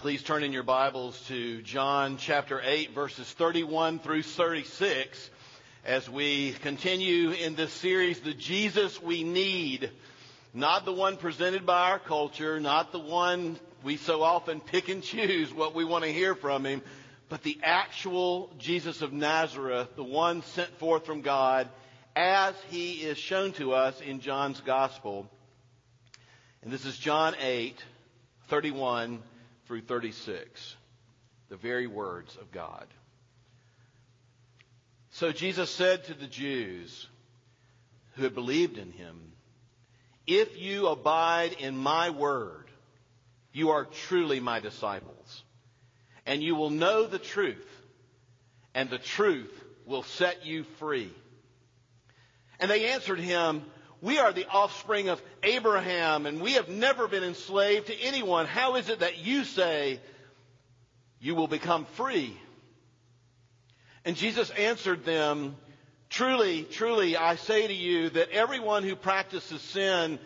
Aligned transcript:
Please 0.00 0.22
turn 0.22 0.44
in 0.44 0.52
your 0.54 0.62
Bibles 0.62 1.20
to 1.28 1.60
John 1.60 2.16
chapter 2.16 2.58
8, 2.64 2.94
verses 2.94 3.30
31 3.32 3.98
through 3.98 4.22
36, 4.22 5.28
as 5.84 6.08
we 6.08 6.52
continue 6.62 7.32
in 7.32 7.54
this 7.54 7.70
series, 7.70 8.18
The 8.20 8.32
Jesus 8.32 9.02
We 9.02 9.24
Need. 9.24 9.90
Not 10.54 10.86
the 10.86 10.92
one 10.94 11.18
presented 11.18 11.66
by 11.66 11.90
our 11.90 11.98
culture, 11.98 12.58
not 12.58 12.92
the 12.92 12.98
one 12.98 13.58
we 13.82 13.98
so 13.98 14.22
often 14.22 14.60
pick 14.60 14.88
and 14.88 15.02
choose 15.02 15.52
what 15.52 15.74
we 15.74 15.84
want 15.84 16.04
to 16.04 16.12
hear 16.12 16.34
from 16.34 16.64
him, 16.64 16.80
but 17.28 17.42
the 17.42 17.58
actual 17.62 18.50
Jesus 18.56 19.02
of 19.02 19.12
Nazareth, 19.12 19.96
the 19.96 20.02
one 20.02 20.40
sent 20.40 20.70
forth 20.78 21.04
from 21.04 21.20
God, 21.20 21.68
as 22.16 22.54
he 22.70 22.92
is 23.02 23.18
shown 23.18 23.52
to 23.52 23.74
us 23.74 24.00
in 24.00 24.20
John's 24.20 24.62
Gospel. 24.62 25.28
And 26.62 26.72
this 26.72 26.86
is 26.86 26.96
John 26.96 27.34
8, 27.38 27.76
31 28.48 29.22
through 29.70 29.82
36, 29.82 30.74
the 31.48 31.56
very 31.56 31.86
words 31.86 32.36
of 32.40 32.50
God. 32.50 32.88
So 35.10 35.30
Jesus 35.30 35.70
said 35.70 36.02
to 36.06 36.14
the 36.14 36.26
Jews 36.26 37.06
who 38.16 38.24
had 38.24 38.34
believed 38.34 38.78
in 38.78 38.90
him, 38.90 39.30
If 40.26 40.60
you 40.60 40.88
abide 40.88 41.52
in 41.52 41.76
my 41.76 42.10
word, 42.10 42.64
you 43.52 43.70
are 43.70 43.84
truly 43.84 44.40
my 44.40 44.58
disciples, 44.58 45.44
and 46.26 46.42
you 46.42 46.56
will 46.56 46.70
know 46.70 47.06
the 47.06 47.20
truth, 47.20 47.70
and 48.74 48.90
the 48.90 48.98
truth 48.98 49.52
will 49.86 50.02
set 50.02 50.44
you 50.44 50.64
free. 50.80 51.12
And 52.58 52.68
they 52.68 52.86
answered 52.86 53.20
him, 53.20 53.62
we 54.02 54.18
are 54.18 54.32
the 54.32 54.46
offspring 54.48 55.08
of 55.08 55.22
Abraham 55.42 56.26
and 56.26 56.40
we 56.40 56.52
have 56.54 56.68
never 56.68 57.06
been 57.08 57.24
enslaved 57.24 57.88
to 57.88 58.00
anyone. 58.00 58.46
How 58.46 58.76
is 58.76 58.88
it 58.88 59.00
that 59.00 59.18
you 59.18 59.44
say 59.44 60.00
you 61.20 61.34
will 61.34 61.48
become 61.48 61.84
free? 61.96 62.36
And 64.04 64.16
Jesus 64.16 64.50
answered 64.50 65.04
them, 65.04 65.56
Truly, 66.08 66.64
truly, 66.64 67.16
I 67.16 67.36
say 67.36 67.66
to 67.66 67.74
you 67.74 68.10
that 68.10 68.30
everyone 68.30 68.82
who 68.82 68.96
practices 68.96 69.60
sin 69.60 70.18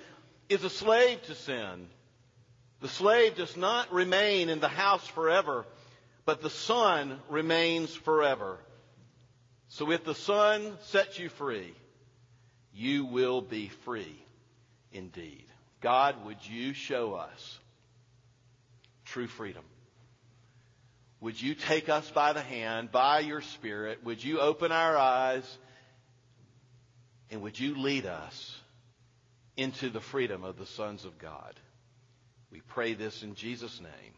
is 0.48 0.64
a 0.64 0.70
slave 0.70 1.22
to 1.24 1.34
sin. 1.34 1.88
The 2.80 2.88
slave 2.88 3.36
does 3.36 3.56
not 3.56 3.92
remain 3.92 4.48
in 4.48 4.60
the 4.60 4.68
house 4.68 5.06
forever, 5.06 5.66
but 6.24 6.42
the 6.42 6.50
son 6.50 7.18
remains 7.28 7.94
forever. 7.94 8.58
So 9.68 9.90
if 9.90 10.04
the 10.04 10.14
son 10.14 10.78
sets 10.84 11.18
you 11.18 11.28
free, 11.28 11.74
you 12.74 13.04
will 13.06 13.40
be 13.40 13.68
free 13.84 14.18
indeed. 14.92 15.44
God, 15.80 16.24
would 16.24 16.38
you 16.46 16.74
show 16.74 17.14
us 17.14 17.58
true 19.04 19.26
freedom? 19.26 19.64
Would 21.20 21.40
you 21.40 21.54
take 21.54 21.88
us 21.88 22.10
by 22.10 22.32
the 22.32 22.42
hand, 22.42 22.90
by 22.90 23.20
your 23.20 23.40
Spirit? 23.40 24.04
Would 24.04 24.22
you 24.22 24.40
open 24.40 24.72
our 24.72 24.96
eyes? 24.96 25.58
And 27.30 27.42
would 27.42 27.58
you 27.58 27.80
lead 27.80 28.06
us 28.06 28.60
into 29.56 29.88
the 29.88 30.00
freedom 30.00 30.44
of 30.44 30.58
the 30.58 30.66
sons 30.66 31.04
of 31.04 31.18
God? 31.18 31.54
We 32.50 32.60
pray 32.60 32.94
this 32.94 33.22
in 33.22 33.34
Jesus' 33.34 33.80
name. 33.80 34.12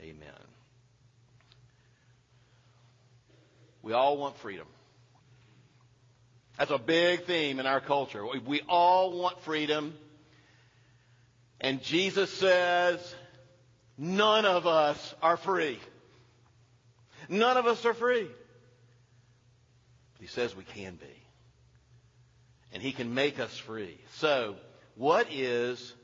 Amen. 0.00 0.30
We 3.82 3.92
all 3.92 4.16
want 4.16 4.36
freedom. 4.38 4.66
That's 6.58 6.70
a 6.70 6.78
big 6.78 7.24
theme 7.24 7.58
in 7.58 7.66
our 7.66 7.80
culture. 7.80 8.24
We 8.24 8.62
all 8.68 9.18
want 9.18 9.40
freedom. 9.42 9.94
And 11.60 11.82
Jesus 11.82 12.30
says, 12.30 13.14
none 13.98 14.44
of 14.44 14.66
us 14.66 15.14
are 15.20 15.36
free. 15.36 15.78
None 17.28 17.56
of 17.56 17.66
us 17.66 17.84
are 17.84 17.94
free. 17.94 18.28
But 20.12 20.20
he 20.20 20.26
says 20.26 20.54
we 20.54 20.64
can 20.64 20.94
be. 20.94 21.06
And 22.72 22.82
he 22.82 22.92
can 22.92 23.14
make 23.14 23.40
us 23.40 23.56
free. 23.56 23.98
So, 24.16 24.56
what 24.96 25.32
is 25.32 25.94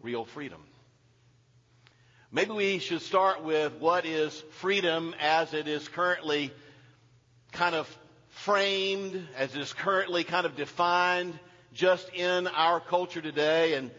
real 0.00 0.24
freedom? 0.24 0.62
Maybe 2.30 2.52
we 2.52 2.78
should 2.78 3.00
start 3.00 3.42
with 3.42 3.74
what 3.80 4.04
is 4.04 4.38
freedom 4.60 5.14
as 5.18 5.54
it 5.54 5.66
is 5.66 5.88
currently 5.88 6.52
kind 7.52 7.74
of 7.74 7.98
framed, 8.44 9.26
as 9.36 9.54
it 9.54 9.60
is 9.60 9.72
currently 9.72 10.24
kind 10.24 10.46
of 10.46 10.54
defined 10.54 11.38
just 11.72 12.08
in 12.14 12.46
our 12.46 12.80
culture 12.80 13.20
today. 13.20 13.74
And, 13.74 13.90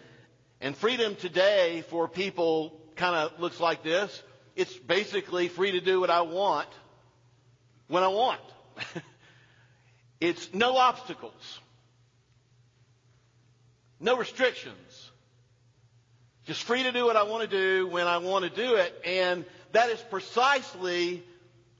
and 0.61 0.75
freedom 0.75 1.15
today 1.15 1.83
for 1.89 2.07
people 2.07 2.79
kind 2.95 3.15
of 3.15 3.39
looks 3.39 3.59
like 3.59 3.83
this. 3.83 4.23
It's 4.55 4.75
basically 4.75 5.47
free 5.47 5.71
to 5.71 5.81
do 5.81 5.99
what 5.99 6.09
I 6.09 6.21
want 6.21 6.69
when 7.87 8.03
I 8.03 8.07
want. 8.07 8.41
it's 10.21 10.53
no 10.53 10.77
obstacles. 10.77 11.59
No 13.99 14.17
restrictions. 14.17 15.11
Just 16.45 16.63
free 16.63 16.83
to 16.83 16.91
do 16.91 17.05
what 17.05 17.17
I 17.17 17.23
want 17.23 17.49
to 17.49 17.57
do 17.57 17.87
when 17.87 18.07
I 18.07 18.17
want 18.17 18.45
to 18.45 18.49
do 18.49 18.75
it. 18.75 18.93
And 19.05 19.45
that 19.73 19.89
is 19.89 19.99
precisely 20.09 21.23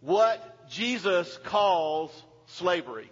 what 0.02 0.70
Jesus 0.70 1.40
calls 1.46 2.12
slavery. 2.50 3.10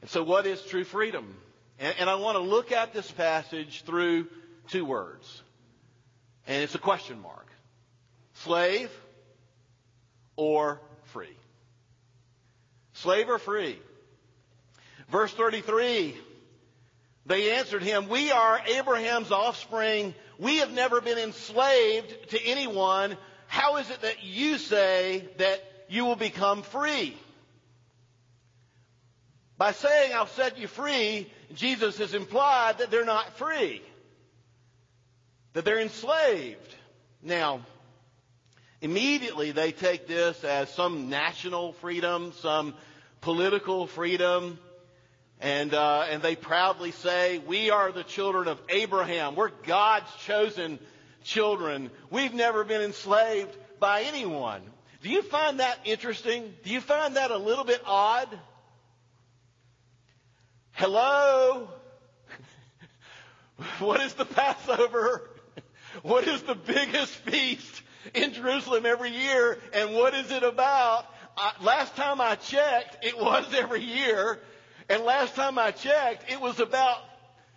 And 0.00 0.10
so, 0.10 0.22
what 0.22 0.46
is 0.46 0.60
true 0.62 0.84
freedom? 0.84 1.34
And, 1.78 1.94
and 1.98 2.10
I 2.10 2.16
want 2.16 2.36
to 2.36 2.42
look 2.42 2.72
at 2.72 2.92
this 2.92 3.10
passage 3.10 3.82
through 3.82 4.26
two 4.68 4.84
words. 4.84 5.42
And 6.46 6.62
it's 6.62 6.74
a 6.74 6.78
question 6.78 7.20
mark 7.22 7.46
slave 8.34 8.90
or 10.36 10.80
free? 11.04 11.36
Slave 12.92 13.28
or 13.28 13.38
free? 13.38 13.78
Verse 15.08 15.32
33 15.32 16.16
they 17.26 17.52
answered 17.52 17.82
him, 17.82 18.08
We 18.08 18.30
are 18.30 18.60
Abraham's 18.66 19.32
offspring. 19.32 20.14
We 20.38 20.58
have 20.58 20.72
never 20.72 21.00
been 21.00 21.18
enslaved 21.18 22.30
to 22.30 22.44
anyone. 22.44 23.16
How 23.46 23.76
is 23.76 23.88
it 23.90 24.02
that 24.02 24.22
you 24.24 24.58
say 24.58 25.26
that 25.38 25.62
you 25.88 26.04
will 26.04 26.16
become 26.16 26.62
free. 26.62 27.16
By 29.56 29.72
saying, 29.72 30.12
I'll 30.14 30.26
set 30.26 30.58
you 30.58 30.66
free, 30.66 31.30
Jesus 31.54 31.98
has 31.98 32.14
implied 32.14 32.78
that 32.78 32.90
they're 32.90 33.04
not 33.04 33.38
free, 33.38 33.82
that 35.52 35.64
they're 35.64 35.80
enslaved. 35.80 36.74
Now, 37.22 37.60
immediately 38.80 39.52
they 39.52 39.70
take 39.70 40.08
this 40.08 40.42
as 40.42 40.68
some 40.70 41.08
national 41.08 41.72
freedom, 41.74 42.32
some 42.40 42.74
political 43.20 43.86
freedom, 43.86 44.58
and, 45.40 45.72
uh, 45.72 46.06
and 46.10 46.22
they 46.22 46.36
proudly 46.36 46.90
say, 46.90 47.38
We 47.38 47.70
are 47.70 47.92
the 47.92 48.04
children 48.04 48.48
of 48.48 48.60
Abraham. 48.68 49.36
We're 49.36 49.50
God's 49.66 50.10
chosen 50.26 50.78
children. 51.22 51.90
We've 52.10 52.34
never 52.34 52.64
been 52.64 52.82
enslaved 52.82 53.56
by 53.78 54.02
anyone. 54.02 54.62
Do 55.04 55.10
you 55.10 55.20
find 55.20 55.60
that 55.60 55.80
interesting? 55.84 56.54
Do 56.64 56.70
you 56.70 56.80
find 56.80 57.16
that 57.16 57.30
a 57.30 57.36
little 57.36 57.64
bit 57.64 57.82
odd? 57.84 58.26
Hello? 60.72 61.68
what 63.80 64.00
is 64.00 64.14
the 64.14 64.24
Passover? 64.24 65.30
What 66.02 66.26
is 66.26 66.42
the 66.42 66.56
biggest 66.56 67.12
feast 67.18 67.82
in 68.14 68.32
Jerusalem 68.32 68.84
every 68.84 69.10
year? 69.10 69.60
And 69.72 69.94
what 69.94 70.12
is 70.12 70.32
it 70.32 70.42
about? 70.42 71.06
Uh, 71.36 71.52
last 71.62 71.94
time 71.94 72.20
I 72.20 72.34
checked, 72.34 73.04
it 73.04 73.16
was 73.16 73.46
every 73.54 73.80
year. 73.80 74.40
And 74.88 75.04
last 75.04 75.36
time 75.36 75.56
I 75.56 75.70
checked, 75.70 76.32
it 76.32 76.40
was 76.40 76.58
about 76.58 76.98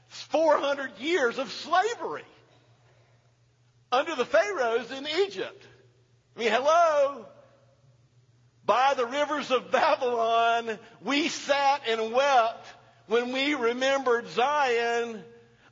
400 0.09 0.99
years 0.99 1.39
of 1.39 1.51
slavery 1.51 2.25
under 3.91 4.15
the 4.15 4.25
pharaohs 4.25 4.91
in 4.91 5.07
Egypt. 5.25 5.65
I 6.35 6.39
mean, 6.39 6.51
hello? 6.51 7.25
By 8.67 8.95
the 8.95 9.05
rivers 9.05 9.49
of 9.49 9.71
Babylon, 9.71 10.77
we 11.01 11.29
sat 11.29 11.83
and 11.87 12.11
wept 12.11 12.67
when 13.07 13.31
we 13.31 13.55
remembered 13.55 14.27
Zion. 14.27 15.23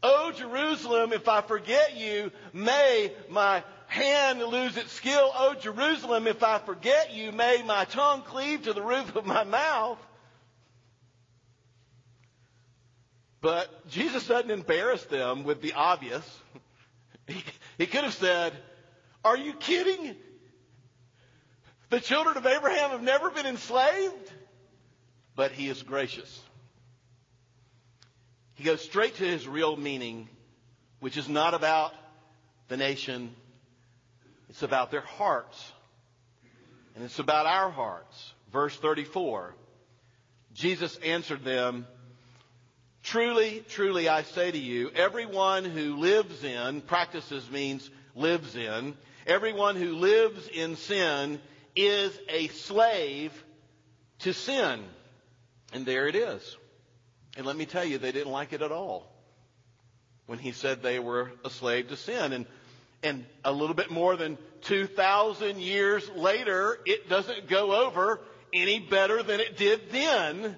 O 0.02 0.32
Jerusalem, 0.32 1.12
if 1.12 1.28
I 1.28 1.42
forget 1.42 1.98
you, 1.98 2.32
may 2.54 3.12
my 3.30 3.64
hand 3.88 4.40
lose 4.40 4.78
its 4.78 4.94
skill. 4.94 5.30
O 5.36 5.56
Jerusalem, 5.56 6.26
if 6.26 6.42
I 6.42 6.58
forget 6.60 7.14
you, 7.14 7.34
may 7.34 7.62
my 7.66 7.84
tongue 7.84 8.22
cleave 8.22 8.64
to 8.64 8.72
the 8.72 8.82
roof 8.82 9.14
of 9.18 9.26
my 9.26 9.44
mouth. 9.44 10.00
But 13.42 13.90
Jesus 13.90 14.26
doesn't 14.26 14.50
embarrass 14.50 15.04
them 15.04 15.44
with 15.44 15.62
the 15.62 15.74
obvious. 15.74 16.26
He, 17.28 17.44
he 17.80 17.88
could 17.88 18.04
have 18.04 18.14
said, 18.14 18.54
Are 19.24 19.36
you 19.36 19.54
kidding? 19.54 20.16
The 21.96 22.02
children 22.02 22.36
of 22.36 22.46
Abraham 22.46 22.90
have 22.90 23.02
never 23.02 23.30
been 23.30 23.46
enslaved, 23.46 24.34
but 25.34 25.54
he 25.54 25.70
is 25.70 25.82
gracious. 25.82 26.42
He 28.56 28.66
goes 28.66 28.82
straight 28.82 29.16
to 29.16 29.24
his 29.24 29.48
real 29.48 29.78
meaning, 29.78 30.28
which 31.00 31.16
is 31.16 31.30
not 31.30 31.54
about 31.54 31.94
the 32.68 32.76
nation. 32.76 33.34
It's 34.50 34.62
about 34.62 34.92
their 34.92 35.00
hearts. 35.00 35.72
And 36.96 37.06
it's 37.06 37.20
about 37.20 37.46
our 37.46 37.72
hearts. 37.72 38.34
Verse 38.52 38.76
34. 38.76 39.56
Jesus 40.54 40.98
answered 40.98 41.46
them, 41.46 41.88
Truly, 43.04 43.64
truly, 43.70 44.10
I 44.10 44.24
say 44.24 44.52
to 44.52 44.60
you, 44.60 44.90
everyone 44.90 45.64
who 45.64 45.96
lives 45.96 46.44
in, 46.44 46.82
practices 46.82 47.50
means 47.50 47.90
lives 48.16 48.58
in, 48.58 48.96
everyone 49.26 49.78
who 49.78 49.96
lives 49.96 50.46
in 50.50 50.76
sin 50.76 51.40
is 51.75 52.18
a 52.30 52.48
slave 52.50 53.31
to 54.19 54.33
sin. 54.33 54.83
And 55.74 55.86
there 55.86 56.07
it 56.07 56.16
is. 56.16 56.57
And 57.38 57.45
let 57.45 57.57
me 57.57 57.66
tell 57.66 57.83
you, 57.83 57.98
they 57.98 58.12
didn't 58.12 58.31
like 58.31 58.54
it 58.54 58.62
at 58.62 58.72
all 58.72 59.12
when 60.25 60.39
he 60.39 60.51
said 60.51 60.81
they 60.81 61.00
were 61.00 61.31
a 61.44 61.50
slave 61.50 61.89
to 61.89 61.98
sin. 61.98 62.33
And, 62.33 62.45
and 63.04 63.25
a 63.44 63.51
little 63.51 63.75
bit 63.75 63.92
more 63.92 64.16
than 64.16 64.38
2,000 64.62 65.60
years 65.60 66.10
later, 66.16 66.80
it 66.86 67.10
doesn't 67.10 67.48
go 67.48 67.86
over 67.86 68.22
any 68.54 68.80
better 68.80 69.22
than 69.22 69.39
it 69.39 69.57
did 69.57 69.92
then. 69.92 70.56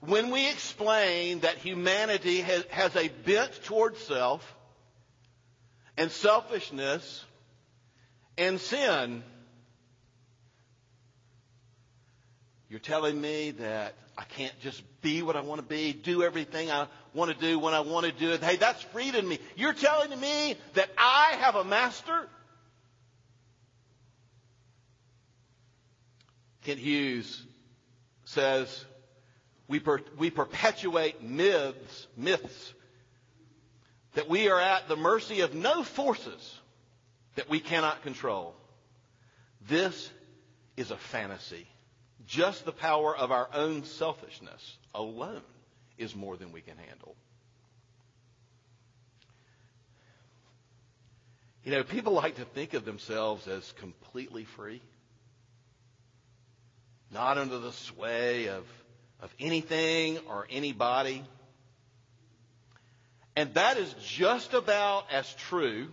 When 0.00 0.30
we 0.30 0.48
explain 0.48 1.40
that 1.40 1.58
humanity 1.58 2.40
has, 2.40 2.64
has 2.70 2.96
a 2.96 3.08
bent 3.08 3.52
towards 3.64 3.98
self 3.98 4.56
and 5.96 6.10
selfishness 6.10 7.24
and 8.38 8.58
sin, 8.58 9.22
you're 12.70 12.78
telling 12.78 13.20
me 13.20 13.50
that 13.50 13.94
I 14.16 14.22
can't 14.22 14.58
just 14.60 14.80
be 15.02 15.22
what 15.22 15.34
I 15.34 15.40
want 15.40 15.60
to 15.60 15.66
be, 15.66 15.92
do 15.92 16.22
everything 16.22 16.70
I 16.70 16.86
want 17.12 17.32
to 17.32 17.36
do 17.36 17.58
when 17.58 17.74
I 17.74 17.80
want 17.80 18.06
to 18.06 18.12
do 18.12 18.30
it. 18.30 18.42
Hey, 18.42 18.56
that's 18.56 18.80
freedom 18.80 19.28
me. 19.28 19.40
You're 19.56 19.72
telling 19.72 20.18
me 20.18 20.56
that 20.74 20.88
I 20.96 21.34
have 21.40 21.56
a 21.56 21.64
master? 21.64 22.28
Kent 26.62 26.78
Hughes 26.78 27.44
says, 28.24 28.84
we, 29.66 29.80
per, 29.80 29.98
we 30.16 30.30
perpetuate 30.30 31.24
myths, 31.24 32.06
myths 32.16 32.72
that 34.14 34.28
we 34.28 34.48
are 34.48 34.60
at 34.60 34.86
the 34.86 34.96
mercy 34.96 35.40
of 35.40 35.54
no 35.54 35.82
forces 35.82 36.60
that 37.34 37.48
we 37.48 37.58
cannot 37.58 38.04
control. 38.04 38.54
This 39.66 40.08
is 40.76 40.92
a 40.92 40.96
fantasy. 40.96 41.66
Just 42.26 42.64
the 42.64 42.72
power 42.72 43.16
of 43.16 43.30
our 43.30 43.48
own 43.52 43.84
selfishness 43.84 44.78
alone 44.94 45.42
is 45.98 46.14
more 46.14 46.36
than 46.36 46.52
we 46.52 46.60
can 46.60 46.76
handle. 46.76 47.16
You 51.64 51.72
know, 51.72 51.82
people 51.82 52.14
like 52.14 52.36
to 52.36 52.44
think 52.44 52.72
of 52.72 52.84
themselves 52.84 53.46
as 53.46 53.70
completely 53.72 54.44
free, 54.44 54.80
not 57.10 57.36
under 57.36 57.58
the 57.58 57.72
sway 57.72 58.48
of, 58.48 58.64
of 59.20 59.34
anything 59.38 60.18
or 60.26 60.46
anybody. 60.50 61.22
And 63.36 63.52
that 63.54 63.76
is 63.76 63.94
just 64.02 64.54
about 64.54 65.04
as 65.12 65.32
true 65.34 65.88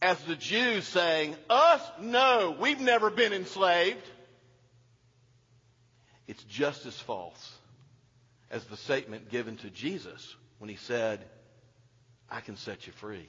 as 0.00 0.20
the 0.24 0.34
Jews 0.34 0.86
saying, 0.88 1.36
Us? 1.48 1.80
No, 2.00 2.56
we've 2.58 2.80
never 2.80 3.08
been 3.08 3.32
enslaved. 3.32 4.04
It's 6.26 6.42
just 6.44 6.86
as 6.86 6.98
false 6.98 7.52
as 8.50 8.64
the 8.64 8.76
statement 8.76 9.30
given 9.30 9.56
to 9.58 9.70
Jesus 9.70 10.34
when 10.58 10.68
he 10.68 10.76
said, 10.76 11.20
I 12.30 12.40
can 12.40 12.56
set 12.56 12.86
you 12.86 12.92
free. 12.92 13.28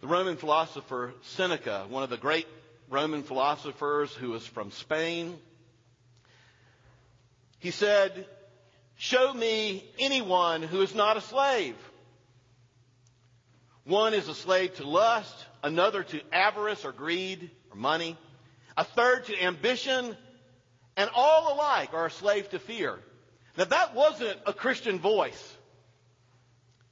The 0.00 0.06
Roman 0.06 0.36
philosopher 0.36 1.14
Seneca, 1.22 1.86
one 1.88 2.02
of 2.02 2.10
the 2.10 2.16
great 2.16 2.46
Roman 2.90 3.22
philosophers 3.22 4.12
who 4.12 4.30
was 4.30 4.46
from 4.46 4.70
Spain, 4.70 5.38
he 7.58 7.70
said, 7.70 8.26
Show 8.96 9.32
me 9.32 9.84
anyone 9.98 10.62
who 10.62 10.82
is 10.82 10.94
not 10.94 11.16
a 11.16 11.22
slave. 11.22 11.76
One 13.84 14.14
is 14.14 14.28
a 14.28 14.34
slave 14.34 14.74
to 14.76 14.88
lust, 14.88 15.34
another 15.62 16.02
to 16.04 16.20
avarice 16.32 16.84
or 16.84 16.92
greed 16.92 17.50
or 17.70 17.76
money, 17.76 18.16
a 18.76 18.84
third 18.84 19.26
to 19.26 19.42
ambition, 19.42 20.16
and 20.96 21.10
all 21.14 21.54
alike 21.54 21.94
are 21.94 22.06
a 22.06 22.10
slave 22.10 22.48
to 22.50 22.58
fear. 22.58 22.98
Now 23.56 23.64
that 23.64 23.94
wasn't 23.94 24.38
a 24.46 24.52
Christian 24.52 24.98
voice. 24.98 25.56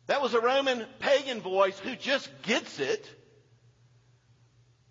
That 0.07 0.23
was 0.23 0.35
a 0.35 0.41
Roman 0.41 0.85
pagan 0.99 1.41
voice 1.41 1.79
who 1.79 1.97
just 1.97 2.31
gets 2.43 2.81
it 2.81 3.09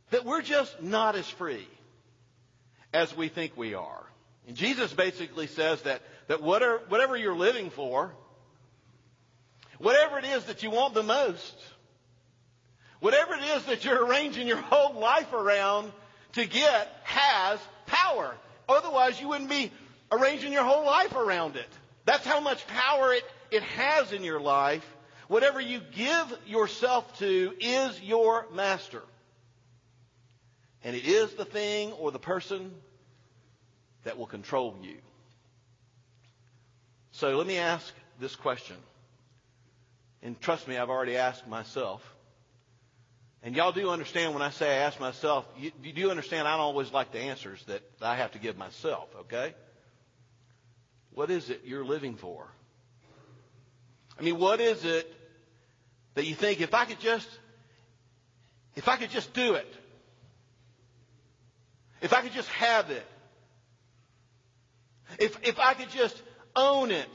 that 0.09 0.25
we're 0.25 0.41
just 0.41 0.81
not 0.81 1.15
as 1.15 1.27
free 1.27 1.67
as 2.93 3.15
we 3.15 3.29
think 3.29 3.55
we 3.55 3.73
are. 3.73 4.03
And 4.47 4.55
Jesus 4.55 4.93
basically 4.93 5.47
says 5.47 5.81
that, 5.83 6.01
that 6.27 6.41
whatever, 6.41 6.81
whatever 6.89 7.15
you're 7.15 7.35
living 7.35 7.69
for, 7.69 8.13
whatever 9.79 10.19
it 10.19 10.25
is 10.25 10.43
that 10.45 10.63
you 10.63 10.71
want 10.71 10.93
the 10.93 11.03
most, 11.03 11.55
whatever 12.99 13.33
it 13.35 13.43
is 13.55 13.65
that 13.65 13.85
you're 13.85 14.05
arranging 14.05 14.47
your 14.47 14.57
whole 14.61 14.99
life 14.99 15.31
around 15.33 15.91
to 16.33 16.45
get 16.45 16.89
has 17.03 17.59
power. 17.85 18.35
Otherwise, 18.67 19.19
you 19.19 19.29
wouldn't 19.29 19.49
be 19.49 19.71
arranging 20.11 20.53
your 20.53 20.63
whole 20.63 20.85
life 20.85 21.15
around 21.15 21.55
it. 21.55 21.67
That's 22.05 22.25
how 22.25 22.39
much 22.39 22.65
power 22.67 23.13
it, 23.13 23.23
it 23.51 23.63
has 23.63 24.11
in 24.11 24.23
your 24.23 24.39
life. 24.39 24.85
Whatever 25.27 25.61
you 25.61 25.81
give 25.95 26.37
yourself 26.45 27.19
to 27.19 27.53
is 27.59 28.01
your 28.01 28.47
master. 28.53 29.01
And 30.83 30.95
it 30.95 31.05
is 31.05 31.33
the 31.33 31.45
thing 31.45 31.93
or 31.93 32.11
the 32.11 32.19
person 32.19 32.71
that 34.03 34.17
will 34.17 34.25
control 34.25 34.77
you. 34.81 34.97
So 37.11 37.37
let 37.37 37.45
me 37.45 37.57
ask 37.57 37.93
this 38.19 38.35
question. 38.35 38.77
And 40.23 40.39
trust 40.39 40.67
me, 40.67 40.77
I've 40.77 40.89
already 40.89 41.17
asked 41.17 41.47
myself. 41.47 42.01
And 43.43 43.55
y'all 43.55 43.71
do 43.71 43.89
understand 43.89 44.33
when 44.33 44.43
I 44.43 44.51
say 44.51 44.69
I 44.69 44.83
ask 44.83 44.99
myself, 44.99 45.47
you, 45.57 45.71
you 45.83 45.93
do 45.93 46.11
understand 46.11 46.47
I 46.47 46.51
don't 46.51 46.61
always 46.61 46.91
like 46.91 47.11
the 47.11 47.19
answers 47.19 47.63
that 47.65 47.81
I 48.01 48.15
have 48.15 48.31
to 48.33 48.39
give 48.39 48.55
myself, 48.55 49.09
okay? 49.21 49.55
What 51.13 51.31
is 51.31 51.49
it 51.49 51.61
you're 51.65 51.83
living 51.83 52.15
for? 52.15 52.47
I 54.19 54.21
mean, 54.21 54.37
what 54.37 54.61
is 54.61 54.85
it 54.85 55.11
that 56.13 56.25
you 56.25 56.35
think 56.35 56.61
if 56.61 56.75
I 56.75 56.85
could 56.85 56.99
just, 56.99 57.27
if 58.75 58.87
I 58.87 58.97
could 58.97 59.09
just 59.09 59.33
do 59.33 59.55
it, 59.55 59.67
if 62.01 62.13
I 62.13 62.21
could 62.21 62.33
just 62.33 62.49
have 62.49 62.91
it, 62.91 63.05
if, 65.17 65.35
if 65.43 65.59
I 65.59 65.73
could 65.73 65.89
just 65.89 66.21
own 66.55 66.91
it, 66.91 67.09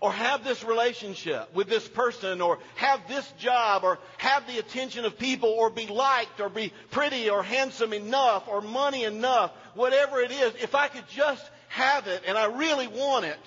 or 0.00 0.12
have 0.12 0.44
this 0.44 0.64
relationship 0.64 1.54
with 1.54 1.68
this 1.68 1.86
person 1.88 2.40
or 2.40 2.58
have 2.76 3.00
this 3.08 3.30
job 3.38 3.84
or 3.84 3.98
have 4.18 4.46
the 4.46 4.58
attention 4.58 5.04
of 5.04 5.18
people 5.18 5.48
or 5.48 5.70
be 5.70 5.86
liked 5.86 6.40
or 6.40 6.48
be 6.48 6.72
pretty 6.90 7.30
or 7.30 7.42
handsome 7.42 7.92
enough 7.92 8.48
or 8.48 8.60
money 8.60 9.04
enough, 9.04 9.52
whatever 9.74 10.20
it 10.20 10.30
is, 10.30 10.54
if 10.62 10.74
I 10.74 10.88
could 10.88 11.08
just 11.08 11.48
have 11.68 12.06
it 12.06 12.22
and 12.26 12.36
I 12.36 12.46
really 12.46 12.88
want 12.88 13.24
it, 13.24 13.38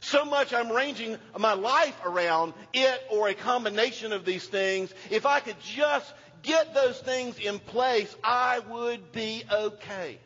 so 0.00 0.24
much 0.24 0.52
I'm 0.52 0.70
ranging 0.70 1.16
my 1.38 1.54
life 1.54 1.98
around 2.04 2.52
it 2.72 3.02
or 3.10 3.28
a 3.28 3.34
combination 3.34 4.12
of 4.12 4.24
these 4.24 4.46
things, 4.46 4.92
if 5.10 5.26
I 5.26 5.40
could 5.40 5.60
just 5.60 6.12
get 6.42 6.74
those 6.74 6.98
things 7.00 7.38
in 7.38 7.58
place, 7.58 8.14
I 8.22 8.58
would 8.58 9.12
be 9.12 9.44
okay. 9.50 10.18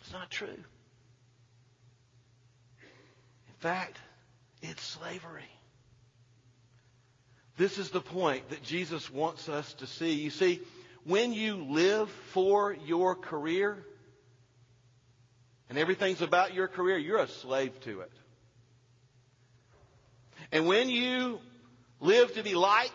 It's 0.00 0.12
not 0.12 0.30
true 0.30 0.56
fact, 3.58 3.98
it's 4.62 4.82
slavery. 4.82 5.48
This 7.56 7.78
is 7.78 7.90
the 7.90 8.00
point 8.00 8.50
that 8.50 8.62
Jesus 8.62 9.10
wants 9.10 9.48
us 9.48 9.72
to 9.74 9.86
see. 9.86 10.12
You 10.12 10.30
see, 10.30 10.60
when 11.04 11.32
you 11.32 11.64
live 11.70 12.10
for 12.32 12.74
your 12.84 13.14
career, 13.14 13.78
and 15.68 15.78
everything's 15.78 16.20
about 16.20 16.54
your 16.54 16.68
career, 16.68 16.98
you're 16.98 17.18
a 17.18 17.28
slave 17.28 17.78
to 17.82 18.00
it. 18.00 18.12
And 20.52 20.66
when 20.66 20.90
you 20.90 21.40
live 22.00 22.34
to 22.34 22.42
be 22.42 22.54
liked, 22.54 22.92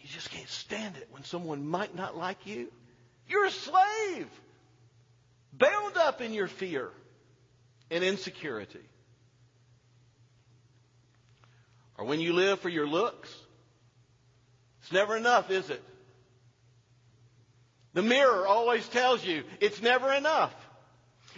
you 0.00 0.08
just 0.08 0.30
can't 0.30 0.48
stand 0.48 0.96
it 0.96 1.08
when 1.10 1.24
someone 1.24 1.66
might 1.66 1.94
not 1.94 2.16
like 2.16 2.46
you. 2.46 2.68
You're 3.28 3.46
a 3.46 3.50
slave, 3.50 4.28
bound 5.52 5.96
up 5.96 6.20
in 6.20 6.32
your 6.32 6.48
fear 6.48 6.90
and 7.90 8.04
insecurity. 8.04 8.80
Or 11.96 12.04
when 12.04 12.20
you 12.20 12.32
live 12.32 12.60
for 12.60 12.68
your 12.68 12.86
looks, 12.86 13.34
it's 14.82 14.92
never 14.92 15.16
enough, 15.16 15.50
is 15.50 15.68
it? 15.70 15.82
The 17.94 18.02
mirror 18.02 18.46
always 18.46 18.86
tells 18.88 19.24
you 19.24 19.42
it's 19.60 19.82
never 19.82 20.12
enough. 20.12 20.54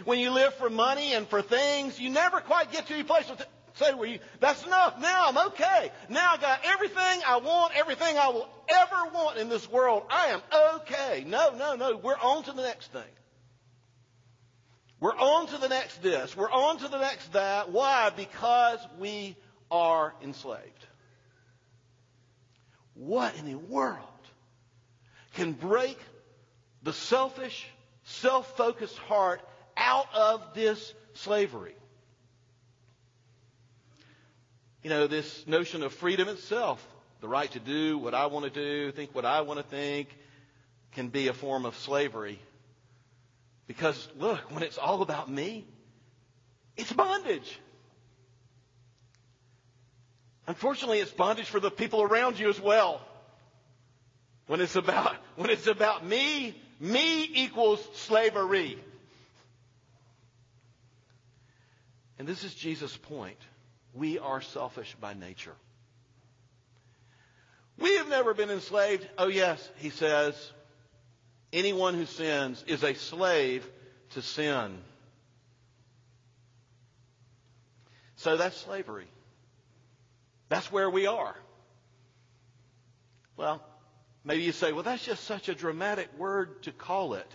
When 0.05 0.19
you 0.19 0.31
live 0.31 0.53
for 0.55 0.69
money 0.69 1.13
and 1.13 1.27
for 1.27 1.41
things, 1.41 1.99
you 1.99 2.09
never 2.09 2.39
quite 2.39 2.71
get 2.71 2.87
to 2.87 2.99
a 2.99 3.03
place 3.03 3.25
to 3.25 3.47
say 3.75 3.91
you, 4.07 4.19
that's 4.39 4.65
enough. 4.65 4.99
Now 4.99 5.27
I'm 5.27 5.37
okay. 5.49 5.91
Now 6.09 6.33
I 6.33 6.37
got 6.37 6.61
everything 6.65 7.21
I 7.25 7.37
want, 7.37 7.75
everything 7.75 8.17
I 8.17 8.29
will 8.29 8.47
ever 8.69 9.11
want 9.13 9.37
in 9.37 9.49
this 9.49 9.69
world. 9.69 10.03
I 10.09 10.27
am 10.27 10.41
okay. 10.75 11.23
No, 11.25 11.55
no, 11.55 11.75
no. 11.75 11.97
We're 11.97 12.17
on 12.17 12.43
to 12.43 12.51
the 12.51 12.61
next 12.61 12.91
thing. 12.91 13.01
We're 15.01 15.17
on 15.17 15.47
to 15.47 15.57
the 15.57 15.67
next 15.67 16.03
this. 16.03 16.37
We're 16.37 16.51
on 16.51 16.77
to 16.77 16.87
the 16.87 16.99
next 16.99 17.33
that. 17.33 17.71
Why? 17.71 18.11
Because 18.15 18.79
we 18.99 19.35
are 19.71 20.13
enslaved. 20.23 20.85
What 22.93 23.35
in 23.37 23.47
the 23.47 23.57
world 23.57 23.97
can 25.33 25.53
break 25.53 25.97
the 26.83 26.93
selfish, 26.93 27.67
self 28.03 28.55
focused 28.55 28.97
heart 28.99 29.41
out 29.75 30.05
of 30.13 30.53
this 30.53 30.93
slavery? 31.13 31.75
You 34.83 34.91
know, 34.91 35.07
this 35.07 35.47
notion 35.47 35.81
of 35.81 35.93
freedom 35.93 36.27
itself, 36.27 36.85
the 37.21 37.27
right 37.27 37.51
to 37.51 37.59
do 37.59 37.97
what 37.97 38.13
I 38.13 38.27
want 38.27 38.45
to 38.45 38.51
do, 38.51 38.91
think 38.91 39.15
what 39.15 39.25
I 39.25 39.41
want 39.41 39.59
to 39.59 39.65
think, 39.65 40.09
can 40.91 41.07
be 41.07 41.27
a 41.27 41.33
form 41.33 41.65
of 41.65 41.75
slavery 41.77 42.39
because 43.71 44.09
look, 44.19 44.37
when 44.51 44.63
it's 44.63 44.77
all 44.77 45.01
about 45.01 45.31
me, 45.31 45.65
it's 46.75 46.91
bondage. 46.91 47.57
Unfortunately, 50.45 50.99
it's 50.99 51.11
bondage 51.11 51.45
for 51.45 51.61
the 51.61 51.71
people 51.71 52.01
around 52.01 52.37
you 52.37 52.49
as 52.49 52.59
well. 52.59 52.99
When 54.47 54.59
it's 54.59 54.75
about, 54.75 55.15
when 55.37 55.49
it's 55.49 55.67
about 55.67 56.05
me, 56.05 56.53
me 56.81 57.23
equals 57.33 57.81
slavery. 57.93 58.77
And 62.19 62.27
this 62.27 62.43
is 62.43 62.53
Jesus' 62.53 62.97
point. 62.97 63.37
We 63.93 64.19
are 64.19 64.41
selfish 64.41 64.93
by 64.99 65.13
nature. 65.13 65.55
We 67.79 67.95
have 67.95 68.09
never 68.09 68.33
been 68.33 68.49
enslaved. 68.49 69.07
Oh, 69.17 69.27
yes, 69.27 69.65
he 69.77 69.91
says. 69.91 70.35
Anyone 71.53 71.95
who 71.95 72.05
sins 72.05 72.63
is 72.67 72.83
a 72.83 72.93
slave 72.93 73.67
to 74.11 74.21
sin. 74.21 74.77
So 78.15 78.37
that's 78.37 78.55
slavery. 78.57 79.07
That's 80.49 80.71
where 80.71 80.89
we 80.89 81.07
are. 81.07 81.35
Well, 83.35 83.63
maybe 84.23 84.43
you 84.43 84.51
say, 84.51 84.71
well, 84.71 84.83
that's 84.83 85.03
just 85.03 85.23
such 85.23 85.49
a 85.49 85.55
dramatic 85.55 86.07
word 86.17 86.63
to 86.63 86.71
call 86.71 87.15
it. 87.15 87.27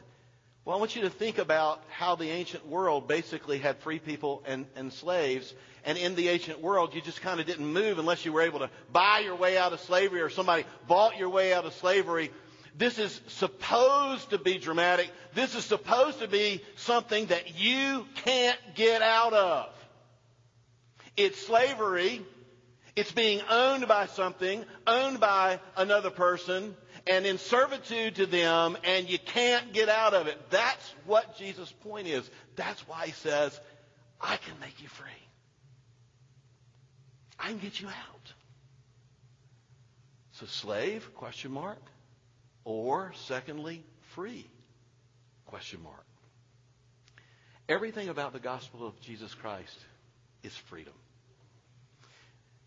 Well, 0.65 0.77
I 0.77 0.79
want 0.79 0.97
you 0.97 1.03
to 1.03 1.11
think 1.11 1.39
about 1.39 1.83
how 1.91 2.17
the 2.17 2.29
ancient 2.29 2.67
world 2.67 3.07
basically 3.07 3.59
had 3.59 3.79
free 3.79 3.99
people 3.99 4.43
and, 4.47 4.67
and 4.75 4.93
slaves. 4.93 5.55
And 5.85 5.97
in 5.97 6.15
the 6.15 6.29
ancient 6.29 6.61
world, 6.61 6.95
you 6.95 7.01
just 7.01 7.21
kind 7.21 7.39
of 7.39 7.47
didn't 7.47 7.67
move 7.67 7.99
unless 7.99 8.25
you 8.25 8.33
were 8.33 8.43
able 8.43 8.59
to 8.61 8.71
buy 8.93 9.21
your 9.21 9.37
way 9.37 9.57
out 9.59 9.73
of 9.73 9.81
slavery 9.81 10.21
or 10.21 10.31
somebody 10.31 10.65
bought 10.89 11.19
your 11.19 11.29
way 11.29 11.53
out 11.53 11.67
of 11.67 11.75
slavery 11.75 12.31
this 12.77 12.99
is 12.99 13.21
supposed 13.29 14.31
to 14.31 14.39
be 14.39 14.59
dramatic. 14.59 15.11
This 15.35 15.55
is 15.55 15.65
supposed 15.65 16.19
to 16.19 16.29
be 16.29 16.63
something 16.77 17.27
that 17.27 17.59
you 17.59 18.07
can't 18.17 18.59
get 18.75 19.01
out 19.01 19.33
of. 19.33 19.69
It's 21.17 21.41
slavery. 21.47 22.23
It's 22.95 23.13
being 23.13 23.41
owned 23.51 23.89
by 23.89 24.07
something, 24.07 24.65
owned 24.87 25.21
by 25.21 25.61
another 25.77 26.11
person, 26.11 26.75
and 27.07 27.27
in 27.27 27.39
servitude 27.39 28.17
to 28.17 28.27
them, 28.27 28.77
and 28.85 29.09
you 29.09 29.19
can't 29.19 29.73
get 29.73 29.89
out 29.89 30.15
of 30.15 30.27
it. 30.27 30.39
That's 30.51 30.95
what 31.05 31.37
Jesus' 31.39 31.73
point 31.83 32.07
is. 32.07 32.29
That's 32.57 32.81
why 32.89 33.07
he 33.07 33.13
says, 33.13 33.59
I 34.21 34.37
can 34.39 34.59
make 34.61 34.83
you 34.83 34.89
free. 34.89 35.09
I 37.39 37.49
can 37.49 37.59
get 37.59 37.81
you 37.81 37.89
out. 37.89 38.33
So 40.33 40.47
slave, 40.47 41.15
question 41.15 41.53
mark. 41.53 41.81
Or, 42.67 43.13
secondly, 43.29 43.85
free? 44.17 44.45
Question 45.47 45.85
mark. 45.85 46.05
Everything 47.69 48.09
about 48.09 48.33
the 48.33 48.41
gospel 48.41 48.85
of 48.85 49.01
Jesus 49.01 49.33
Christ 49.35 49.79
is 50.43 50.53
freedom. 50.57 50.93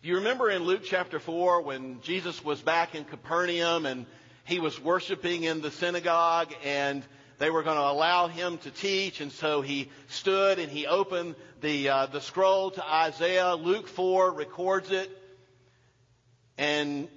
Do 0.02 0.08
you 0.08 0.16
remember 0.16 0.50
in 0.50 0.64
Luke 0.64 0.84
chapter 0.86 1.20
4 1.20 1.64
when 1.64 2.00
Jesus 2.02 2.42
was 2.46 2.62
back 2.62 2.96
in 2.96 3.04
Capernaum 3.04 3.86
and 3.86 4.06
he 4.46 4.62
was 4.62 4.80
worshiping 4.82 5.44
in 5.44 5.60
the 5.60 5.70
synagogue 5.70 6.54
and 6.64 7.04
they 7.38 7.50
were 7.50 7.64
going 7.64 7.76
to 7.76 7.84
allow 7.84 8.30
him 8.30 8.58
to 8.60 8.72
teach 8.72 9.20
and 9.20 9.34
so 9.34 9.60
he 9.60 9.90
stood 10.08 10.60
and 10.60 10.72
he 10.72 10.88
opened 10.88 11.36
the, 11.60 11.90
uh, 11.90 12.06
the 12.06 12.22
scroll 12.22 12.72
to 12.72 12.86
Isaiah. 12.86 13.54
Luke 13.56 13.90
4 13.90 14.32
records 14.32 14.92
it. 14.92 15.12
And 16.58 17.10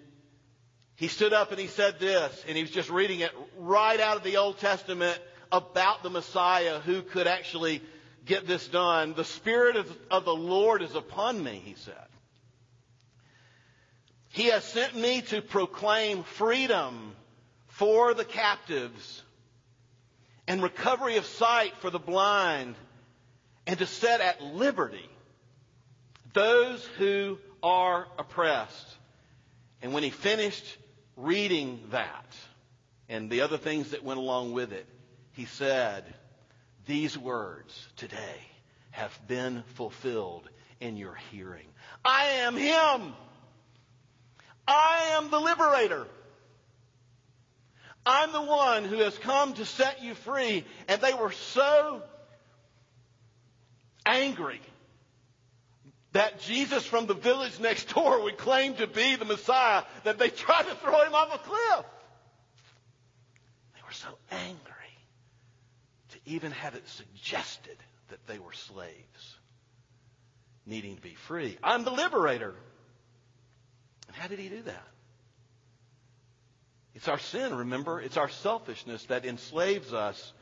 he 1.03 1.09
stood 1.09 1.33
up 1.33 1.51
and 1.51 1.59
he 1.59 1.67
said 1.67 1.99
this, 1.99 2.45
and 2.47 2.57
he 2.57 2.63
was 2.63 2.71
just 2.71 2.89
reading 2.89 3.19
it 3.19 3.33
right 3.59 3.99
out 3.99 4.17
of 4.17 4.23
the 4.23 4.37
Old 4.37 4.59
Testament 4.61 5.19
about 5.51 6.05
the 6.05 6.11
Messiah 6.11 6.79
who 6.79 7.03
could 7.03 7.27
actually 7.27 7.83
get 8.25 8.47
this 8.47 8.69
done. 8.69 9.13
The 9.15 9.25
Spirit 9.25 9.75
of, 9.75 9.91
of 10.13 10.25
the 10.25 10.33
Lord 10.33 10.81
is 10.81 10.95
upon 10.95 11.43
me, 11.43 11.61
he 11.65 11.75
said. 11.75 12.07
He 14.29 14.45
has 14.51 14.63
sent 14.63 14.95
me 14.95 15.23
to 15.23 15.43
proclaim 15.43 16.23
freedom 16.23 17.17
for 17.67 18.15
the 18.15 18.25
captives 18.25 19.25
and 20.47 20.63
recovery 20.63 21.17
of 21.17 21.27
sight 21.27 21.73
for 21.81 21.91
the 21.91 21.99
blind 21.99 22.77
and 23.67 23.77
to 23.81 23.87
set 23.87 24.21
at 24.21 24.41
liberty 24.41 25.11
those 26.33 26.85
who 26.97 27.39
are 27.61 28.07
oppressed. 28.21 28.87
And 29.83 29.93
when 29.93 30.05
he 30.05 30.11
finished 30.11 30.65
reading 31.23 31.81
that 31.91 32.37
and 33.09 33.31
the 33.31 33.43
other 33.43 33.59
things 33.59 33.91
that 33.91 34.05
went 34.05 34.19
along 34.19 34.53
with 34.53 34.73
it, 34.73 34.87
he 35.33 35.45
said, 35.45 36.05
These 36.87 37.17
words 37.17 37.89
today 37.97 38.41
have 38.91 39.19
been 39.27 39.63
fulfilled 39.75 40.49
in 40.81 40.97
your 40.97 41.15
hearing. 41.31 41.67
I 42.05 42.25
am 42.45 42.57
Him. 42.57 43.15
I 44.67 45.13
am 45.15 45.31
the 45.31 45.41
liberator. 45.41 46.07
I'm 48.05 48.33
the 48.33 48.43
one 48.43 48.85
who 48.85 48.99
has 48.99 49.17
come 49.19 49.55
to 49.55 49.65
set 49.65 50.03
you 50.03 50.15
free. 50.15 50.65
And 50.89 51.01
they 51.01 51.15
were 51.15 51.33
so 51.33 52.03
angry 54.05 54.61
that 56.13 56.41
Jesus 56.41 56.85
from 56.85 57.07
the 57.07 57.15
village 57.15 57.59
next 57.59 57.95
door 57.95 58.23
would 58.23 58.37
claim 58.37 58.75
to 58.75 58.87
be 58.87 59.17
the 59.17 59.25
Messiah 59.25 59.83
that 60.05 60.19
they 60.19 60.29
tried 60.29 60.65
to 60.65 60.75
throw 60.77 61.03
him 61.05 61.15
off 61.15 61.35
a 61.35 61.39
cliff. 61.39 61.87
They 63.75 63.81
were 63.87 63.93
so 63.93 64.09
angry 64.31 64.59
to 66.11 66.19
even 66.27 66.53
have 66.53 66.75
it 66.75 66.87
suggested 66.89 67.77
that 68.09 68.27
they 68.27 68.39
were 68.39 68.53
slaves 68.53 69.37
needing 70.67 70.97
to 70.97 71.03
be 71.03 71.15
free. 71.15 71.59
I'm 71.63 71.85
the 71.85 71.91
liberator. 71.91 72.55
And 74.07 74.17
how 74.17 74.29
did 74.29 74.39
he 74.39 74.49
do 74.49 74.63
that? 74.63 74.89
It's 76.95 77.09
our 77.09 77.19
sin, 77.19 77.55
remember? 77.55 78.01
It's 78.01 78.19
our 78.19 78.29
selfishness 78.29 79.05
that 79.07 79.25
enslaves 79.25 79.95
us 79.95 80.33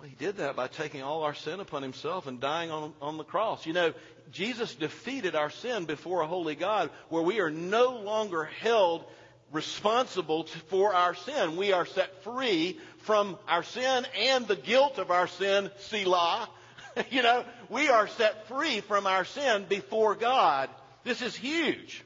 well, 0.00 0.08
he 0.08 0.16
did 0.16 0.38
that 0.38 0.56
by 0.56 0.66
taking 0.66 1.02
all 1.02 1.24
our 1.24 1.34
sin 1.34 1.60
upon 1.60 1.82
himself 1.82 2.26
and 2.26 2.40
dying 2.40 2.70
on, 2.70 2.94
on 3.02 3.18
the 3.18 3.24
cross. 3.24 3.66
You 3.66 3.74
know, 3.74 3.92
Jesus 4.30 4.74
defeated 4.74 5.34
our 5.34 5.50
sin 5.50 5.84
before 5.84 6.20
a 6.20 6.26
holy 6.26 6.54
God 6.54 6.90
where 7.08 7.22
we 7.22 7.40
are 7.40 7.50
no 7.50 7.96
longer 7.96 8.44
held 8.44 9.04
responsible 9.52 10.44
for 10.68 10.94
our 10.94 11.14
sin. 11.14 11.56
We 11.56 11.72
are 11.72 11.86
set 11.86 12.22
free 12.22 12.78
from 12.98 13.38
our 13.48 13.62
sin 13.62 14.06
and 14.16 14.46
the 14.46 14.56
guilt 14.56 14.98
of 14.98 15.10
our 15.10 15.26
sin, 15.26 15.70
Selah. 15.80 16.48
you 17.10 17.22
know, 17.22 17.44
we 17.68 17.88
are 17.88 18.08
set 18.08 18.46
free 18.48 18.80
from 18.80 19.06
our 19.06 19.24
sin 19.24 19.66
before 19.68 20.14
God. 20.14 20.70
This 21.04 21.22
is 21.22 21.34
huge. 21.34 22.04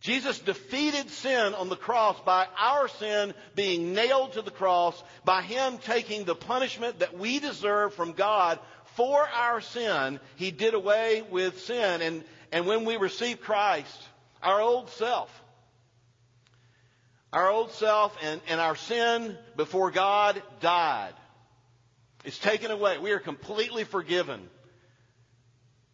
Jesus 0.00 0.38
defeated 0.38 1.10
sin 1.10 1.54
on 1.54 1.68
the 1.68 1.76
cross 1.76 2.20
by 2.20 2.46
our 2.58 2.86
sin 2.86 3.34
being 3.54 3.92
nailed 3.92 4.34
to 4.34 4.42
the 4.42 4.50
cross, 4.50 5.02
by 5.24 5.42
Him 5.42 5.78
taking 5.78 6.24
the 6.24 6.36
punishment 6.36 7.00
that 7.00 7.18
we 7.18 7.40
deserve 7.40 7.94
from 7.94 8.12
God 8.12 8.60
for 8.96 9.28
our 9.28 9.60
sin. 9.60 10.18
He 10.34 10.50
did 10.50 10.74
away 10.74 11.22
with 11.30 11.60
sin. 11.60 12.02
And, 12.02 12.24
and 12.50 12.66
when 12.66 12.84
we 12.84 12.96
receive 12.96 13.40
Christ, 13.40 14.02
our 14.42 14.60
old 14.60 14.90
self, 14.90 15.30
our 17.32 17.50
old 17.50 17.70
self 17.72 18.16
and, 18.22 18.40
and 18.48 18.60
our 18.60 18.76
sin 18.76 19.36
before 19.56 19.90
God 19.90 20.42
died. 20.60 21.12
It's 22.24 22.38
taken 22.38 22.70
away. 22.70 22.98
We 22.98 23.12
are 23.12 23.20
completely 23.20 23.84
forgiven. 23.84 24.40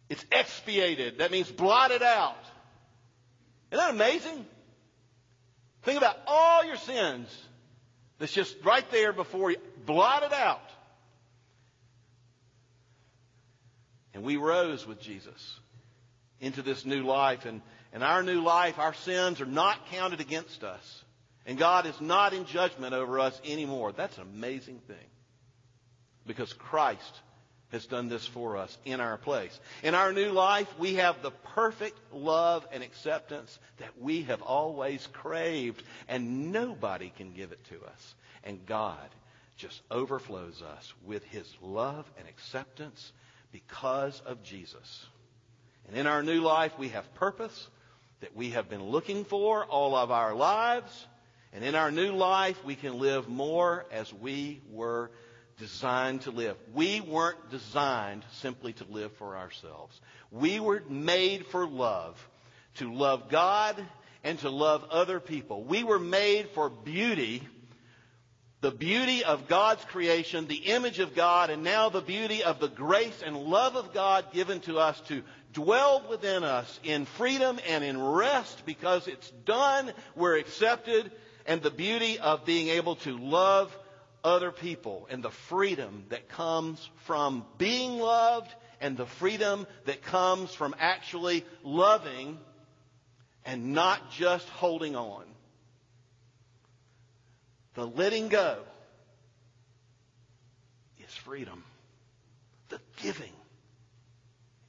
It's 0.09 0.25
expiated. 0.31 1.19
That 1.19 1.31
means 1.31 1.51
blotted 1.51 2.01
out. 2.01 2.37
Isn't 3.71 3.85
that 3.85 3.93
amazing? 3.93 4.45
Think 5.83 5.97
about 5.97 6.17
all 6.25 6.65
your 6.65 6.77
sins 6.77 7.27
that's 8.19 8.31
just 8.31 8.55
right 8.63 8.89
there 8.89 9.11
before 9.11 9.51
you, 9.51 9.57
blotted 9.85 10.31
out. 10.31 10.61
And 14.13 14.23
we 14.23 14.37
rose 14.37 14.85
with 14.85 15.01
Jesus 15.01 15.59
into 16.39 16.61
this 16.61 16.85
new 16.85 17.03
life. 17.03 17.45
And, 17.45 17.61
and 17.91 18.03
our 18.03 18.23
new 18.23 18.41
life, 18.41 18.79
our 18.79 18.93
sins 18.93 19.41
are 19.41 19.45
not 19.45 19.87
counted 19.91 20.21
against 20.21 20.63
us. 20.63 21.03
And 21.45 21.57
God 21.57 21.85
is 21.85 21.99
not 21.99 22.33
in 22.33 22.45
judgment 22.45 22.93
over 22.93 23.19
us 23.19 23.39
anymore. 23.45 23.91
That's 23.91 24.17
an 24.17 24.23
amazing 24.23 24.79
thing. 24.87 24.95
Because 26.25 26.53
Christ 26.53 27.19
has 27.73 27.85
done 27.87 28.07
this 28.07 28.25
for 28.25 28.55
us 28.55 28.77
in 28.85 29.01
our 29.01 29.17
place. 29.17 29.59
In 29.81 29.95
our 29.95 30.13
new 30.13 30.29
life, 30.31 30.67
we 30.77 30.95
have 30.95 31.21
the 31.21 31.31
perfect 31.31 31.97
love 32.13 32.65
and 32.71 32.83
acceptance 32.83 33.59
that 33.77 33.99
we 33.99 34.21
have 34.23 34.43
always 34.43 35.05
craved, 35.11 35.81
and 36.07 36.51
nobody 36.51 37.11
can 37.17 37.33
give 37.33 37.51
it 37.51 37.63
to 37.65 37.83
us. 37.83 38.15
And 38.43 38.65
God 38.67 39.09
just 39.57 39.81
overflows 39.89 40.61
us 40.61 40.93
with 41.03 41.23
his 41.25 41.51
love 41.61 42.09
and 42.17 42.27
acceptance 42.27 43.11
because 43.53 44.21
of 44.25 44.43
Jesus. 44.43 45.05
And 45.87 45.95
in 45.95 46.07
our 46.07 46.23
new 46.23 46.41
life, 46.41 46.73
we 46.77 46.89
have 46.89 47.13
purpose 47.13 47.69
that 48.19 48.35
we 48.35 48.49
have 48.49 48.69
been 48.69 48.83
looking 48.83 49.23
for 49.23 49.63
all 49.63 49.95
of 49.95 50.11
our 50.11 50.33
lives. 50.33 51.07
And 51.53 51.63
in 51.63 51.75
our 51.75 51.91
new 51.91 52.11
life, 52.11 52.57
we 52.65 52.75
can 52.75 52.99
live 52.99 53.29
more 53.29 53.85
as 53.91 54.11
we 54.11 54.61
were 54.71 55.11
designed 55.59 56.21
to 56.21 56.31
live. 56.31 56.57
We 56.73 56.99
weren't 56.99 57.51
designed 57.51 58.23
simply 58.31 58.73
to 58.73 58.85
live 58.89 59.13
for 59.13 59.37
ourselves. 59.37 60.01
We 60.31 60.59
were 60.59 60.81
made 60.89 61.45
for 61.47 61.67
love, 61.67 62.17
to 62.75 62.91
love 62.91 63.29
God 63.29 63.81
and 64.23 64.39
to 64.39 64.49
love 64.49 64.85
other 64.89 65.19
people. 65.19 65.63
We 65.63 65.83
were 65.83 65.99
made 65.99 66.49
for 66.49 66.69
beauty, 66.69 67.43
the 68.63 68.71
beauty 68.71 69.25
of 69.25 69.49
God's 69.49 69.83
creation, 69.83 70.47
the 70.47 70.55
image 70.55 70.99
of 70.99 71.13
God, 71.13 71.49
and 71.49 71.63
now 71.63 71.89
the 71.89 71.99
beauty 71.99 72.43
of 72.45 72.61
the 72.61 72.69
grace 72.69 73.21
and 73.21 73.35
love 73.35 73.75
of 73.75 73.93
God 73.93 74.31
given 74.31 74.61
to 74.61 74.79
us 74.79 74.97
to 75.09 75.21
dwell 75.51 76.01
within 76.09 76.45
us 76.45 76.79
in 76.81 77.05
freedom 77.05 77.59
and 77.67 77.83
in 77.83 78.01
rest 78.01 78.65
because 78.65 79.09
it's 79.09 79.29
done, 79.43 79.91
we're 80.15 80.37
accepted, 80.37 81.11
and 81.45 81.61
the 81.61 81.71
beauty 81.71 82.17
of 82.19 82.45
being 82.45 82.69
able 82.69 82.95
to 82.95 83.17
love 83.17 83.75
other 84.23 84.49
people 84.49 85.09
and 85.11 85.21
the 85.21 85.29
freedom 85.29 86.05
that 86.07 86.29
comes 86.29 86.89
from 87.05 87.45
being 87.57 87.99
loved 87.99 88.55
and 88.79 88.95
the 88.95 89.05
freedom 89.05 89.67
that 89.87 90.03
comes 90.03 90.55
from 90.55 90.73
actually 90.79 91.43
loving 91.65 92.39
and 93.43 93.73
not 93.73 94.09
just 94.11 94.47
holding 94.47 94.95
on. 94.95 95.32
The 97.75 97.85
letting 97.85 98.29
go 98.29 98.59
is 100.99 101.13
freedom. 101.13 101.63
The 102.69 102.79
giving 103.01 103.33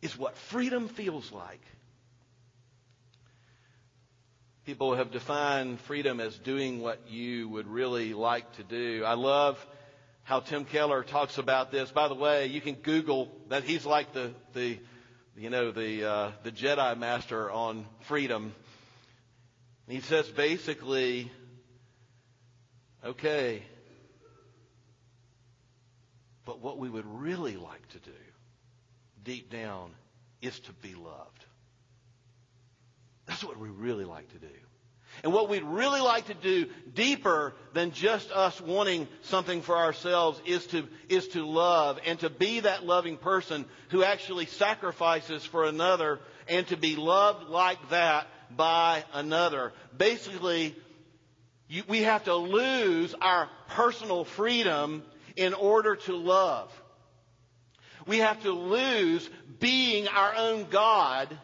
is 0.02 0.16
what 0.16 0.36
freedom 0.36 0.88
feels 0.88 1.30
like. 1.32 1.60
People 4.64 4.94
have 4.94 5.10
defined 5.10 5.80
freedom 5.80 6.20
as 6.20 6.38
doing 6.38 6.80
what 6.80 7.06
you 7.08 7.48
would 7.50 7.66
really 7.66 8.14
like 8.14 8.50
to 8.56 8.62
do. 8.62 9.04
I 9.04 9.14
love 9.14 9.64
how 10.22 10.40
Tim 10.40 10.64
Keller 10.64 11.02
talks 11.02 11.36
about 11.36 11.70
this. 11.70 11.90
By 11.90 12.08
the 12.08 12.14
way, 12.14 12.46
you 12.46 12.62
can 12.62 12.76
Google 12.76 13.30
that 13.48 13.64
he's 13.64 13.84
like 13.84 14.14
the, 14.14 14.32
the 14.54 14.78
you 15.36 15.50
know, 15.50 15.70
the, 15.70 16.04
uh, 16.04 16.32
the 16.44 16.50
Jedi 16.50 16.96
master 16.96 17.50
on 17.50 17.86
freedom. 18.02 18.54
He 19.86 20.00
says 20.00 20.28
basically, 20.28 21.30
okay, 23.04 23.62
but 26.44 26.60
what 26.60 26.78
we 26.78 26.88
would 26.88 27.06
really 27.06 27.56
like 27.56 27.86
to 27.88 27.98
do 27.98 28.10
deep 29.22 29.50
down 29.50 29.92
is 30.42 30.58
to 30.60 30.72
be 30.72 30.94
loved. 30.94 31.44
That's 33.26 33.42
what 33.42 33.58
we 33.58 33.70
really 33.70 34.04
like 34.04 34.30
to 34.32 34.38
do. 34.38 34.54
And 35.22 35.32
what 35.32 35.48
we'd 35.48 35.62
really 35.62 36.00
like 36.00 36.26
to 36.26 36.34
do 36.34 36.66
deeper 36.92 37.54
than 37.72 37.92
just 37.92 38.30
us 38.32 38.60
wanting 38.60 39.06
something 39.22 39.62
for 39.62 39.76
ourselves 39.76 40.40
is 40.44 40.66
to, 40.68 40.88
is 41.08 41.28
to 41.28 41.46
love 41.46 42.00
and 42.04 42.18
to 42.20 42.30
be 42.30 42.60
that 42.60 42.84
loving 42.84 43.16
person 43.16 43.64
who 43.90 44.02
actually 44.02 44.46
sacrifices 44.46 45.44
for 45.44 45.64
another 45.64 46.18
and 46.48 46.66
to 46.68 46.76
be 46.76 46.96
loved 46.96 47.48
like 47.48 47.90
that 47.90 48.26
by 48.56 49.04
another. 49.12 49.72
Basically, 49.96 50.74
you, 51.74 51.82
we 51.88 52.02
have 52.02 52.24
to 52.24 52.34
lose 52.34 53.14
our 53.20 53.48
personal 53.68 54.24
freedom 54.24 55.02
in 55.34 55.54
order 55.54 55.96
to 55.96 56.16
love. 56.16 56.70
We 58.06 58.18
have 58.18 58.42
to 58.42 58.52
lose 58.52 59.28
being 59.58 60.06
our 60.06 60.34
own 60.36 60.66
God 60.70 61.36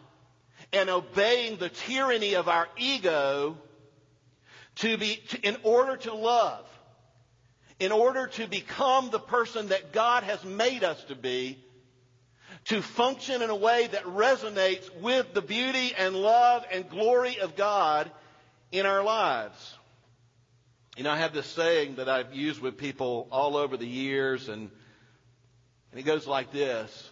and 0.72 0.88
obeying 0.88 1.56
the 1.56 1.68
tyranny 1.68 2.34
of 2.34 2.48
our 2.48 2.68
ego 2.76 3.56
to 4.76 4.96
be, 4.96 5.16
to, 5.30 5.40
in 5.40 5.56
order 5.64 5.96
to 5.96 6.14
love, 6.14 6.64
in 7.80 7.90
order 7.90 8.28
to 8.28 8.46
become 8.46 9.10
the 9.10 9.18
person 9.18 9.68
that 9.68 9.92
God 9.92 10.22
has 10.22 10.44
made 10.44 10.84
us 10.84 11.02
to 11.04 11.16
be, 11.16 11.58
to 12.66 12.82
function 12.82 13.42
in 13.42 13.50
a 13.50 13.56
way 13.56 13.88
that 13.88 14.04
resonates 14.04 14.88
with 15.00 15.34
the 15.34 15.42
beauty 15.42 15.92
and 15.98 16.14
love 16.14 16.64
and 16.70 16.88
glory 16.88 17.40
of 17.40 17.56
God 17.56 18.08
in 18.70 18.86
our 18.86 19.02
lives. 19.02 19.76
You 20.96 21.04
know, 21.04 21.10
I 21.10 21.18
have 21.18 21.32
this 21.32 21.46
saying 21.46 21.96
that 21.96 22.08
I've 22.08 22.34
used 22.34 22.60
with 22.60 22.76
people 22.76 23.28
all 23.30 23.56
over 23.56 23.76
the 23.76 23.86
years, 23.86 24.48
and, 24.48 24.70
and 25.90 26.00
it 26.00 26.02
goes 26.02 26.26
like 26.26 26.52
this 26.52 27.10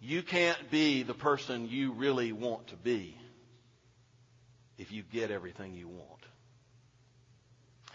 you 0.00 0.22
can't 0.22 0.70
be 0.70 1.02
the 1.02 1.14
person 1.14 1.66
you 1.66 1.92
really 1.92 2.30
want 2.30 2.66
to 2.66 2.76
be 2.76 3.16
if 4.76 4.92
you 4.92 5.02
get 5.02 5.30
everything 5.30 5.74
you 5.74 5.88
want. 5.88 6.20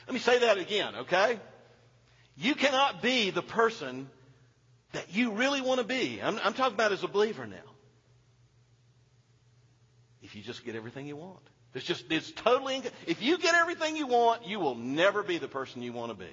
Let 0.07 0.15
me 0.15 0.19
say 0.19 0.39
that 0.39 0.57
again, 0.57 0.95
okay? 1.01 1.39
You 2.35 2.55
cannot 2.55 3.03
be 3.03 3.29
the 3.29 3.43
person 3.43 4.09
that 4.93 5.13
you 5.13 5.33
really 5.33 5.61
want 5.61 5.81
to 5.81 5.85
be. 5.85 6.19
I'm, 6.19 6.39
I'm 6.43 6.53
talking 6.53 6.73
about 6.73 6.91
as 6.91 7.03
a 7.03 7.07
believer 7.07 7.45
now. 7.45 7.57
If 10.23 10.35
you 10.35 10.41
just 10.41 10.65
get 10.65 10.75
everything 10.75 11.05
you 11.05 11.15
want. 11.15 11.43
It's 11.75 11.85
just, 11.85 12.05
it's 12.11 12.31
totally, 12.31 12.81
if 13.05 13.21
you 13.21 13.37
get 13.37 13.53
everything 13.53 13.95
you 13.95 14.07
want, 14.07 14.45
you 14.45 14.59
will 14.59 14.75
never 14.75 15.21
be 15.21 15.37
the 15.37 15.47
person 15.47 15.81
you 15.81 15.93
want 15.93 16.11
to 16.11 16.17
be. 16.17 16.31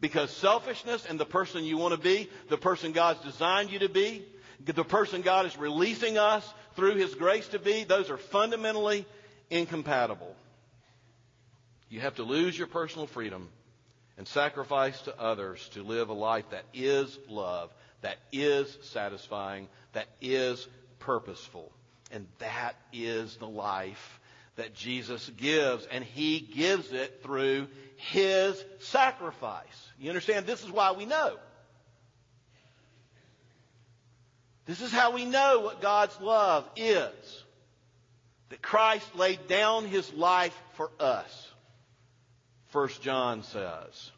Because 0.00 0.30
selfishness 0.30 1.06
and 1.06 1.20
the 1.20 1.26
person 1.26 1.62
you 1.64 1.76
want 1.76 1.94
to 1.94 2.00
be, 2.00 2.28
the 2.48 2.56
person 2.56 2.92
God's 2.92 3.20
designed 3.20 3.70
you 3.70 3.80
to 3.80 3.88
be, 3.88 4.24
the 4.64 4.84
person 4.84 5.22
God 5.22 5.46
is 5.46 5.56
releasing 5.56 6.18
us 6.18 6.48
through 6.74 6.96
His 6.96 7.14
grace 7.14 7.46
to 7.48 7.58
be, 7.58 7.84
those 7.84 8.10
are 8.10 8.16
fundamentally 8.16 9.06
incompatible. 9.50 10.34
You 11.88 12.00
have 12.00 12.16
to 12.16 12.22
lose 12.22 12.56
your 12.56 12.66
personal 12.66 13.06
freedom 13.06 13.48
and 14.16 14.26
sacrifice 14.26 15.00
to 15.02 15.18
others 15.18 15.68
to 15.74 15.82
live 15.82 16.08
a 16.08 16.14
life 16.14 16.44
that 16.50 16.64
is 16.74 17.18
love, 17.28 17.72
that 18.02 18.16
is 18.32 18.76
satisfying, 18.82 19.68
that 19.92 20.08
is 20.20 20.66
purposeful. 20.98 21.70
And 22.12 22.26
that 22.38 22.74
is 22.92 23.36
the 23.36 23.48
life 23.48 24.19
that 24.60 24.74
Jesus 24.74 25.30
gives. 25.36 25.86
And 25.86 26.04
He 26.04 26.38
gives 26.38 26.92
it 26.92 27.22
through 27.22 27.66
His 27.96 28.62
sacrifice. 28.80 29.64
You 29.98 30.10
understand? 30.10 30.46
This 30.46 30.62
is 30.62 30.70
why 30.70 30.92
we 30.92 31.06
know. 31.06 31.36
This 34.66 34.82
is 34.82 34.92
how 34.92 35.12
we 35.12 35.24
know 35.24 35.60
what 35.60 35.80
God's 35.80 36.20
love 36.20 36.68
is. 36.76 37.44
That 38.50 38.60
Christ 38.60 39.16
laid 39.16 39.48
down 39.48 39.86
his 39.86 40.12
life 40.12 40.56
for 40.74 40.90
us. 41.00 41.48
First 42.68 43.02
John 43.02 43.42
says. 43.42 44.10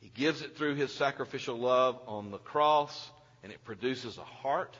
He 0.00 0.08
gives 0.08 0.42
it 0.42 0.56
through 0.56 0.74
his 0.74 0.92
sacrificial 0.92 1.56
love 1.56 1.98
on 2.06 2.30
the 2.30 2.38
cross, 2.38 3.10
and 3.42 3.50
it 3.50 3.64
produces 3.64 4.18
a 4.18 4.24
heart 4.24 4.76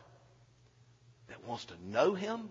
that 1.29 1.45
wants 1.47 1.65
to 1.67 1.75
know 1.85 2.15
him, 2.15 2.51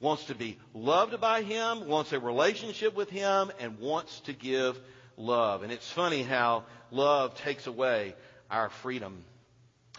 wants 0.00 0.24
to 0.24 0.34
be 0.34 0.58
loved 0.74 1.20
by 1.20 1.42
him, 1.42 1.88
wants 1.88 2.12
a 2.12 2.20
relationship 2.20 2.94
with 2.94 3.10
him, 3.10 3.50
and 3.58 3.78
wants 3.78 4.20
to 4.20 4.32
give 4.32 4.78
love. 5.16 5.62
And 5.62 5.72
it's 5.72 5.90
funny 5.90 6.22
how 6.22 6.64
love 6.90 7.34
takes 7.34 7.66
away 7.66 8.14
our 8.50 8.70
freedom 8.70 9.24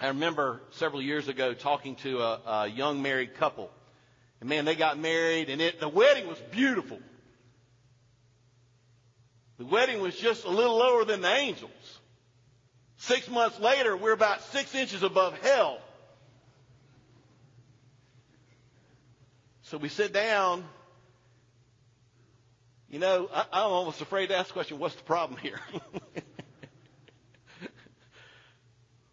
I 0.01 0.07
remember 0.07 0.61
several 0.71 1.01
years 1.01 1.27
ago 1.27 1.53
talking 1.53 1.95
to 1.97 2.21
a, 2.21 2.41
a 2.45 2.67
young 2.67 3.01
married 3.01 3.35
couple. 3.35 3.69
And 4.39 4.47
man, 4.47 4.63
they 4.63 4.75
got 4.75 4.97
married 4.97 5.49
and 5.49 5.61
it, 5.61 5.81
the 5.81 5.89
wedding 5.89 6.27
was 6.27 6.39
beautiful. 6.51 6.99
The 9.57 9.65
wedding 9.65 10.01
was 10.01 10.15
just 10.15 10.45
a 10.45 10.49
little 10.49 10.77
lower 10.77 11.03
than 11.03 11.19
the 11.19 11.29
angels. 11.29 11.99
Six 12.95 13.29
months 13.29 13.59
later, 13.59 13.97
we're 13.97 14.13
about 14.13 14.41
six 14.53 14.73
inches 14.73 15.03
above 15.03 15.37
hell. 15.39 15.79
So 19.69 19.77
we 19.77 19.87
sit 19.87 20.13
down. 20.13 20.63
You 22.89 22.97
know, 22.97 23.29
I, 23.31 23.45
I'm 23.53 23.71
almost 23.71 24.01
afraid 24.01 24.27
to 24.27 24.35
ask 24.35 24.47
the 24.47 24.53
question, 24.53 24.79
what's 24.79 24.95
the 24.95 25.03
problem 25.03 25.39
here? 25.39 25.59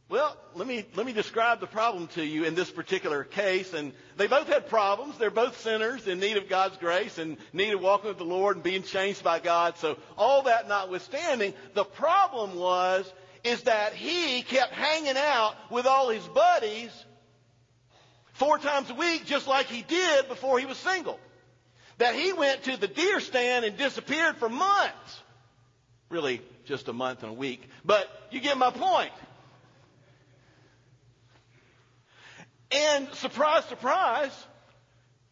Well, 0.08 0.36
let 0.54 0.68
me, 0.68 0.86
let 0.94 1.04
me 1.04 1.12
describe 1.12 1.58
the 1.58 1.66
problem 1.66 2.06
to 2.14 2.24
you 2.24 2.44
in 2.44 2.54
this 2.54 2.70
particular 2.70 3.24
case. 3.24 3.74
And 3.74 3.92
they 4.16 4.28
both 4.28 4.46
had 4.46 4.68
problems. 4.68 5.18
They're 5.18 5.32
both 5.32 5.60
sinners 5.62 6.06
in 6.06 6.20
need 6.20 6.36
of 6.36 6.48
God's 6.48 6.76
grace 6.76 7.18
and 7.18 7.36
need 7.52 7.74
of 7.74 7.80
walking 7.80 8.10
with 8.10 8.18
the 8.18 8.24
Lord 8.24 8.54
and 8.54 8.62
being 8.62 8.84
changed 8.84 9.24
by 9.24 9.40
God. 9.40 9.76
So 9.78 9.98
all 10.16 10.44
that 10.44 10.68
notwithstanding, 10.68 11.54
the 11.74 11.82
problem 11.82 12.54
was, 12.54 13.12
is 13.42 13.62
that 13.62 13.94
he 13.94 14.42
kept 14.42 14.72
hanging 14.74 15.16
out 15.16 15.56
with 15.72 15.86
all 15.86 16.08
his 16.10 16.26
buddies 16.28 17.05
four 18.36 18.58
times 18.58 18.90
a 18.90 18.94
week 18.94 19.26
just 19.26 19.46
like 19.46 19.66
he 19.66 19.82
did 19.82 20.28
before 20.28 20.58
he 20.58 20.66
was 20.66 20.76
single. 20.78 21.18
That 21.98 22.14
he 22.14 22.32
went 22.32 22.64
to 22.64 22.76
the 22.76 22.88
deer 22.88 23.20
stand 23.20 23.64
and 23.64 23.76
disappeared 23.76 24.36
for 24.36 24.48
months. 24.48 25.22
Really, 26.10 26.42
just 26.66 26.88
a 26.88 26.92
month 26.92 27.22
and 27.22 27.32
a 27.32 27.34
week. 27.34 27.62
But 27.84 28.08
you 28.30 28.40
get 28.40 28.58
my 28.58 28.70
point. 28.70 29.12
And 32.70 33.08
surprise, 33.14 33.64
surprise, 33.66 34.46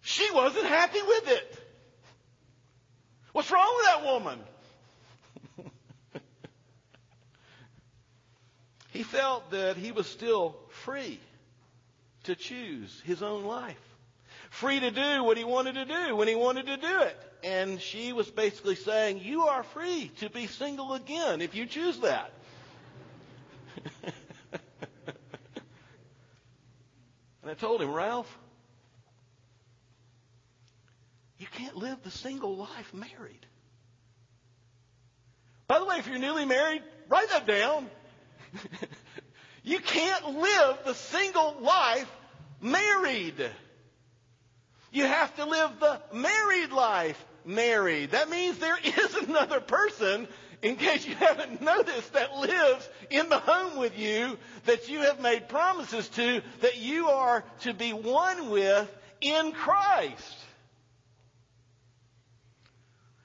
she 0.00 0.30
wasn't 0.32 0.66
happy 0.66 1.02
with 1.02 1.28
it. 1.28 1.58
What's 3.32 3.50
wrong 3.50 3.74
with 3.76 3.86
that 3.86 4.04
woman? 4.04 4.38
he 8.92 9.02
felt 9.02 9.50
that 9.50 9.76
he 9.76 9.92
was 9.92 10.06
still 10.06 10.56
free 10.84 11.18
to 12.24 12.34
choose 12.34 13.00
his 13.04 13.22
own 13.22 13.44
life. 13.44 13.78
Free 14.50 14.80
to 14.80 14.90
do 14.90 15.24
what 15.24 15.36
he 15.36 15.44
wanted 15.44 15.74
to 15.74 15.84
do 15.84 16.16
when 16.16 16.28
he 16.28 16.34
wanted 16.34 16.66
to 16.66 16.76
do 16.76 17.00
it. 17.00 17.16
And 17.42 17.80
she 17.80 18.12
was 18.12 18.30
basically 18.30 18.76
saying, 18.76 19.20
You 19.20 19.42
are 19.42 19.62
free 19.62 20.10
to 20.20 20.30
be 20.30 20.46
single 20.46 20.94
again 20.94 21.40
if 21.40 21.54
you 21.54 21.66
choose 21.66 21.98
that. 22.00 22.32
and 27.42 27.50
I 27.50 27.54
told 27.54 27.82
him, 27.82 27.92
Ralph, 27.92 28.38
you 31.38 31.46
can't 31.52 31.76
live 31.76 32.02
the 32.02 32.10
single 32.10 32.56
life 32.56 32.94
married. 32.94 33.46
By 35.66 35.78
the 35.78 35.84
way, 35.84 35.96
if 35.98 36.06
you're 36.06 36.18
newly 36.18 36.44
married, 36.44 36.82
write 37.08 37.28
that 37.30 37.46
down. 37.46 37.88
You 39.64 39.80
can't 39.80 40.38
live 40.38 40.78
the 40.84 40.94
single 40.94 41.56
life 41.60 42.10
married. 42.60 43.50
You 44.92 45.06
have 45.06 45.34
to 45.36 45.46
live 45.46 45.80
the 45.80 46.00
married 46.12 46.70
life 46.70 47.24
married. 47.46 48.10
That 48.10 48.28
means 48.28 48.58
there 48.58 48.78
is 48.84 49.14
another 49.14 49.60
person, 49.60 50.28
in 50.60 50.76
case 50.76 51.06
you 51.06 51.14
haven't 51.14 51.62
noticed, 51.62 52.12
that 52.12 52.36
lives 52.36 52.88
in 53.08 53.30
the 53.30 53.38
home 53.38 53.78
with 53.78 53.98
you 53.98 54.36
that 54.66 54.90
you 54.90 55.00
have 55.00 55.20
made 55.20 55.48
promises 55.48 56.08
to 56.10 56.42
that 56.60 56.76
you 56.76 57.08
are 57.08 57.42
to 57.60 57.72
be 57.72 57.94
one 57.94 58.50
with 58.50 58.94
in 59.22 59.52
Christ. 59.52 60.43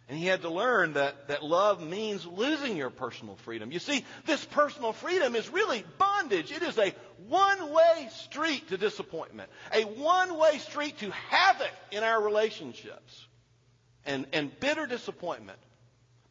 And 0.10 0.17
he 0.17 0.26
had 0.26 0.41
to 0.41 0.50
learn 0.50 0.93
that, 0.93 1.28
that 1.28 1.43
love 1.43 1.84
means 1.84 2.26
losing 2.26 2.76
your 2.76 2.89
personal 2.89 3.36
freedom. 3.36 3.72
You 3.72 3.78
see, 3.78 4.04
this 4.26 4.43
personal 4.43 4.91
freedom 4.91 5.36
is 5.36 5.48
really 5.50 5.84
bondage. 6.00 6.52
It 6.52 6.63
is 6.63 6.80
a 6.80 6.95
one-way 7.28 8.10
street 8.24 8.67
to 8.69 8.78
disappointment. 8.78 9.52
A 9.72 9.84
one-way 9.84 10.58
street 10.58 10.98
to 10.98 11.12
havoc 11.12 11.72
in 11.91 12.04
our 12.04 12.19
relationships. 12.24 13.28
And, 14.04 14.26
and 14.34 14.60
bitter 14.60 14.88
disappointment 14.88 15.60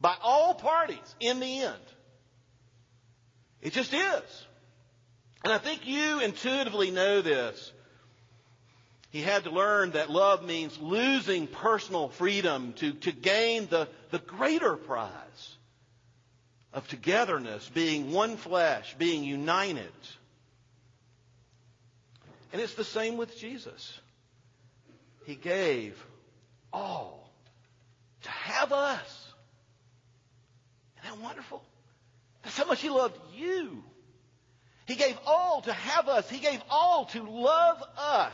by 0.01 0.17
all 0.21 0.55
parties 0.55 1.15
in 1.21 1.39
the 1.39 1.61
end. 1.61 1.77
It 3.63 3.75
just 3.75 3.95
is. 3.95 4.47
And 5.45 5.53
I 5.53 5.59
think 5.59 5.87
you 5.87 6.19
intuitively 6.19 6.91
know 6.91 7.23
this. 7.23 7.73
He 9.11 9.23
had 9.23 9.45
to 9.45 9.51
learn 9.51 9.93
that 9.93 10.11
love 10.11 10.45
means 10.45 10.79
losing 10.79 11.47
personal 11.47 12.09
freedom 12.09 12.75
to, 12.75 12.93
to 12.93 13.13
gain 13.13 13.67
the, 13.69 13.89
the 14.11 14.19
greater 14.19 14.77
prize 14.77 15.57
of 16.75 16.87
togetherness, 16.89 17.71
being 17.73 18.13
one 18.13 18.37
flesh, 18.37 18.95
being 18.99 19.25
united. 19.25 19.93
And 22.53 22.61
it's 22.61 22.75
the 22.75 22.85
same 22.85 23.17
with 23.17 23.39
Jesus. 23.39 23.99
He 25.25 25.35
gave 25.35 26.03
all 26.73 27.31
to 28.23 28.31
have 28.31 28.73
us. 28.73 29.33
Isn't 31.03 31.17
that 31.17 31.25
wonderful? 31.25 31.63
That's 32.43 32.57
how 32.57 32.67
much 32.67 32.83
He 32.83 32.91
loved 32.91 33.19
you. 33.35 33.83
He 34.87 34.95
gave 34.97 35.19
all 35.27 35.63
to 35.63 35.73
have 35.73 36.09
us. 36.09 36.29
He 36.29 36.39
gave 36.39 36.63
all 36.71 37.07
to 37.07 37.23
love 37.23 37.83
us. 37.97 38.33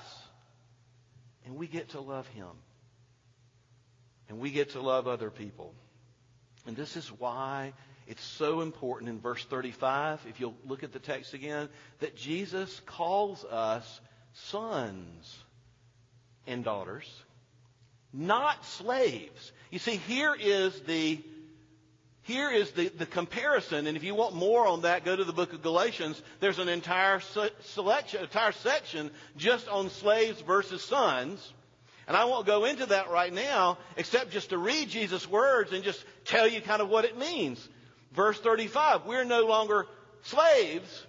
And 1.44 1.56
we 1.56 1.66
get 1.66 1.90
to 1.90 2.00
love 2.00 2.26
Him. 2.28 2.48
And 4.28 4.38
we 4.38 4.50
get 4.50 4.70
to 4.70 4.80
love 4.80 5.06
other 5.06 5.30
people. 5.30 5.74
And 6.66 6.76
this 6.76 6.96
is 6.96 7.08
why 7.08 7.72
it's 8.06 8.24
so 8.24 8.60
important 8.60 9.08
in 9.08 9.20
verse 9.20 9.44
35, 9.44 10.20
if 10.28 10.40
you'll 10.40 10.56
look 10.66 10.82
at 10.82 10.92
the 10.92 10.98
text 10.98 11.34
again, 11.34 11.68
that 12.00 12.16
Jesus 12.16 12.80
calls 12.86 13.44
us 13.44 14.00
sons 14.32 15.38
and 16.46 16.64
daughters, 16.64 17.08
not 18.12 18.64
slaves. 18.64 19.52
You 19.70 19.78
see, 19.78 19.96
here 19.96 20.34
is 20.38 20.78
the 20.82 21.22
here 22.24 22.50
is 22.50 22.70
the, 22.72 22.88
the 22.88 23.04
comparison, 23.04 23.86
and 23.86 23.98
if 23.98 24.02
you 24.02 24.14
want 24.14 24.34
more 24.34 24.66
on 24.66 24.82
that, 24.82 25.04
go 25.04 25.14
to 25.14 25.24
the 25.24 25.32
book 25.32 25.52
of 25.52 25.60
Galatians. 25.60 26.20
There's 26.40 26.58
an 26.58 26.70
entire 26.70 27.20
selection, 27.60 28.22
entire 28.22 28.52
section 28.52 29.10
just 29.36 29.68
on 29.68 29.90
slaves 29.90 30.40
versus 30.40 30.82
sons. 30.82 31.52
And 32.08 32.16
I 32.16 32.24
won't 32.24 32.46
go 32.46 32.64
into 32.64 32.86
that 32.86 33.10
right 33.10 33.32
now, 33.32 33.76
except 33.98 34.30
just 34.30 34.50
to 34.50 34.58
read 34.58 34.88
Jesus' 34.88 35.28
words 35.28 35.72
and 35.72 35.84
just 35.84 36.02
tell 36.24 36.48
you 36.48 36.62
kind 36.62 36.80
of 36.80 36.88
what 36.88 37.04
it 37.04 37.18
means. 37.18 37.66
Verse 38.12 38.40
35, 38.40 39.04
we're 39.04 39.24
no 39.24 39.44
longer 39.44 39.86
slaves. 40.22 41.06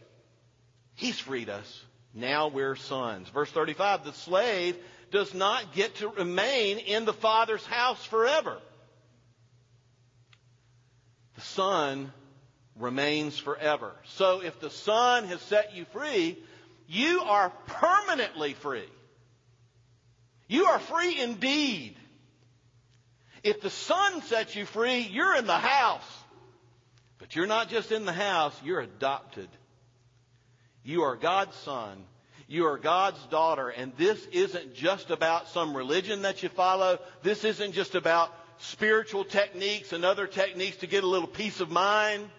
He's 0.95 1.17
freed 1.17 1.49
us. 1.49 1.83
Now 2.13 2.49
we're 2.49 2.75
sons. 2.75 3.29
Verse 3.29 3.51
35, 3.51 4.03
the 4.03 4.13
slave 4.13 4.75
does 5.11 5.33
not 5.33 5.73
get 5.73 5.95
to 5.95 6.09
remain 6.09 6.79
in 6.79 7.05
the 7.05 7.13
Father's 7.13 7.65
house 7.65 8.03
forever. 8.03 8.57
The 11.35 11.41
Son 11.41 12.11
remains 12.77 13.37
forever. 13.37 13.93
So 14.05 14.41
if 14.41 14.59
the 14.59 14.69
Son 14.69 15.25
has 15.25 15.41
set 15.41 15.75
you 15.75 15.85
free, 15.85 16.37
you 16.87 17.21
are 17.21 17.49
permanently 17.67 18.53
free. 18.53 18.89
You 20.47 20.65
are 20.65 20.79
free 20.79 21.19
indeed. 21.19 21.95
If 23.43 23.61
the 23.61 23.69
Son 23.69 24.21
sets 24.23 24.55
you 24.55 24.65
free, 24.65 24.99
you're 24.99 25.35
in 25.35 25.47
the 25.47 25.53
house. 25.53 26.23
But 27.17 27.35
you're 27.35 27.47
not 27.47 27.69
just 27.69 27.91
in 27.91 28.05
the 28.05 28.13
house, 28.13 28.59
you're 28.63 28.81
adopted. 28.81 29.49
You 30.83 31.03
are 31.03 31.15
God's 31.15 31.55
son. 31.57 32.03
You 32.47 32.67
are 32.67 32.77
God's 32.77 33.23
daughter. 33.27 33.69
And 33.69 33.93
this 33.97 34.23
isn't 34.27 34.75
just 34.75 35.09
about 35.09 35.47
some 35.47 35.75
religion 35.75 36.21
that 36.21 36.43
you 36.43 36.49
follow. 36.49 36.99
This 37.23 37.43
isn't 37.43 37.71
just 37.71 37.95
about 37.95 38.31
spiritual 38.59 39.25
techniques 39.25 39.93
and 39.93 40.05
other 40.05 40.27
techniques 40.27 40.77
to 40.77 40.87
get 40.87 41.03
a 41.03 41.07
little 41.07 41.27
peace 41.27 41.59
of 41.59 41.69
mind. 41.69 42.29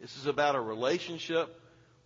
This 0.00 0.16
is 0.16 0.26
about 0.26 0.54
a 0.54 0.60
relationship 0.60 1.54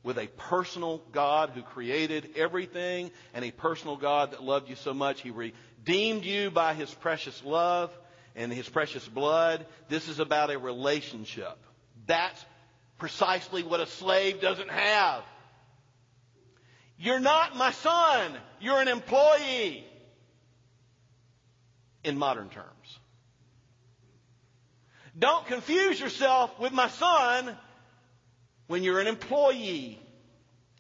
with 0.03 0.19
a 0.19 0.27
personal 0.27 1.03
God 1.13 1.51
who 1.51 1.63
created 1.63 2.31
everything 2.37 3.11
and 3.35 3.45
a 3.45 3.51
personal 3.51 3.97
God 3.97 4.33
that 4.33 4.43
loved 4.43 4.69
you 4.69 4.77
so 4.77 4.95
much. 4.95 5.21
He 5.21 5.31
redeemed 5.31 6.25
you 6.25 6.51
by 6.51 6.75
his 6.75 6.93
precious 6.93 7.43
love 7.45 7.91
and 8.35 8.53
his 8.53 8.69
precious 8.69 9.07
blood. 9.07 9.67
This 9.89 10.09
is 10.09 10.19
about 10.19 10.51
a 10.51 10.59
relationship. 10.59 11.59
That's 12.07 12.45
precisely 12.99 13.63
what 13.63 13.81
a 13.81 13.87
slave 13.87 14.41
doesn't 14.41 14.71
have. 14.71 15.23
You're 16.99 17.21
not 17.21 17.57
my 17.57 17.73
son. 17.73 18.33
You're 18.61 18.81
an 18.81 18.89
employee 18.89 19.85
in 22.05 22.19
modern 22.19 22.49
terms. 22.49 22.99
Don't 25.19 25.47
confuse 25.47 26.01
yourself 26.01 26.59
with 26.59 26.73
my 26.73 26.89
son 26.89 27.57
when 28.67 28.83
you're 28.83 29.01
an 29.01 29.07
employee. 29.07 29.99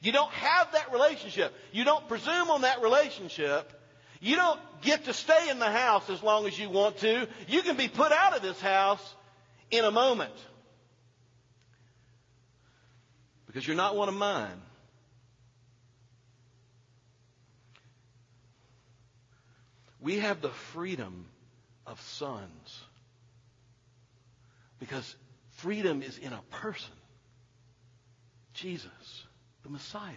You 0.00 0.12
don't 0.12 0.32
have 0.32 0.72
that 0.72 0.92
relationship. 0.92 1.54
You 1.70 1.85
don't 1.85 2.08
presume 2.08 2.50
on 2.50 2.62
that 2.62 2.82
relationship. 2.82 3.72
You 4.20 4.37
don't 4.37 4.61
get 4.80 5.04
to 5.04 5.12
stay 5.12 5.50
in 5.50 5.58
the 5.58 5.70
house 5.70 6.08
as 6.08 6.22
long 6.22 6.46
as 6.46 6.58
you 6.58 6.70
want 6.70 6.98
to. 6.98 7.28
You 7.48 7.62
can 7.62 7.76
be 7.76 7.88
put 7.88 8.12
out 8.12 8.35
of 8.35 8.42
this 8.42 8.61
house 8.61 9.14
in 9.70 9.85
a 9.85 9.90
moment. 9.90 10.32
Because 13.46 13.66
you're 13.66 13.76
not 13.76 13.96
one 13.96 14.08
of 14.08 14.14
mine. 14.14 14.61
We 20.03 20.19
have 20.19 20.41
the 20.41 20.51
freedom 20.51 21.27
of 21.87 22.01
sons. 22.01 22.81
Because 24.79 25.15
freedom 25.59 26.03
is 26.03 26.19
in 26.19 26.33
a 26.33 26.43
person. 26.51 26.95
Jesus, 28.55 29.25
the 29.62 29.71
Messiah, 29.71 30.12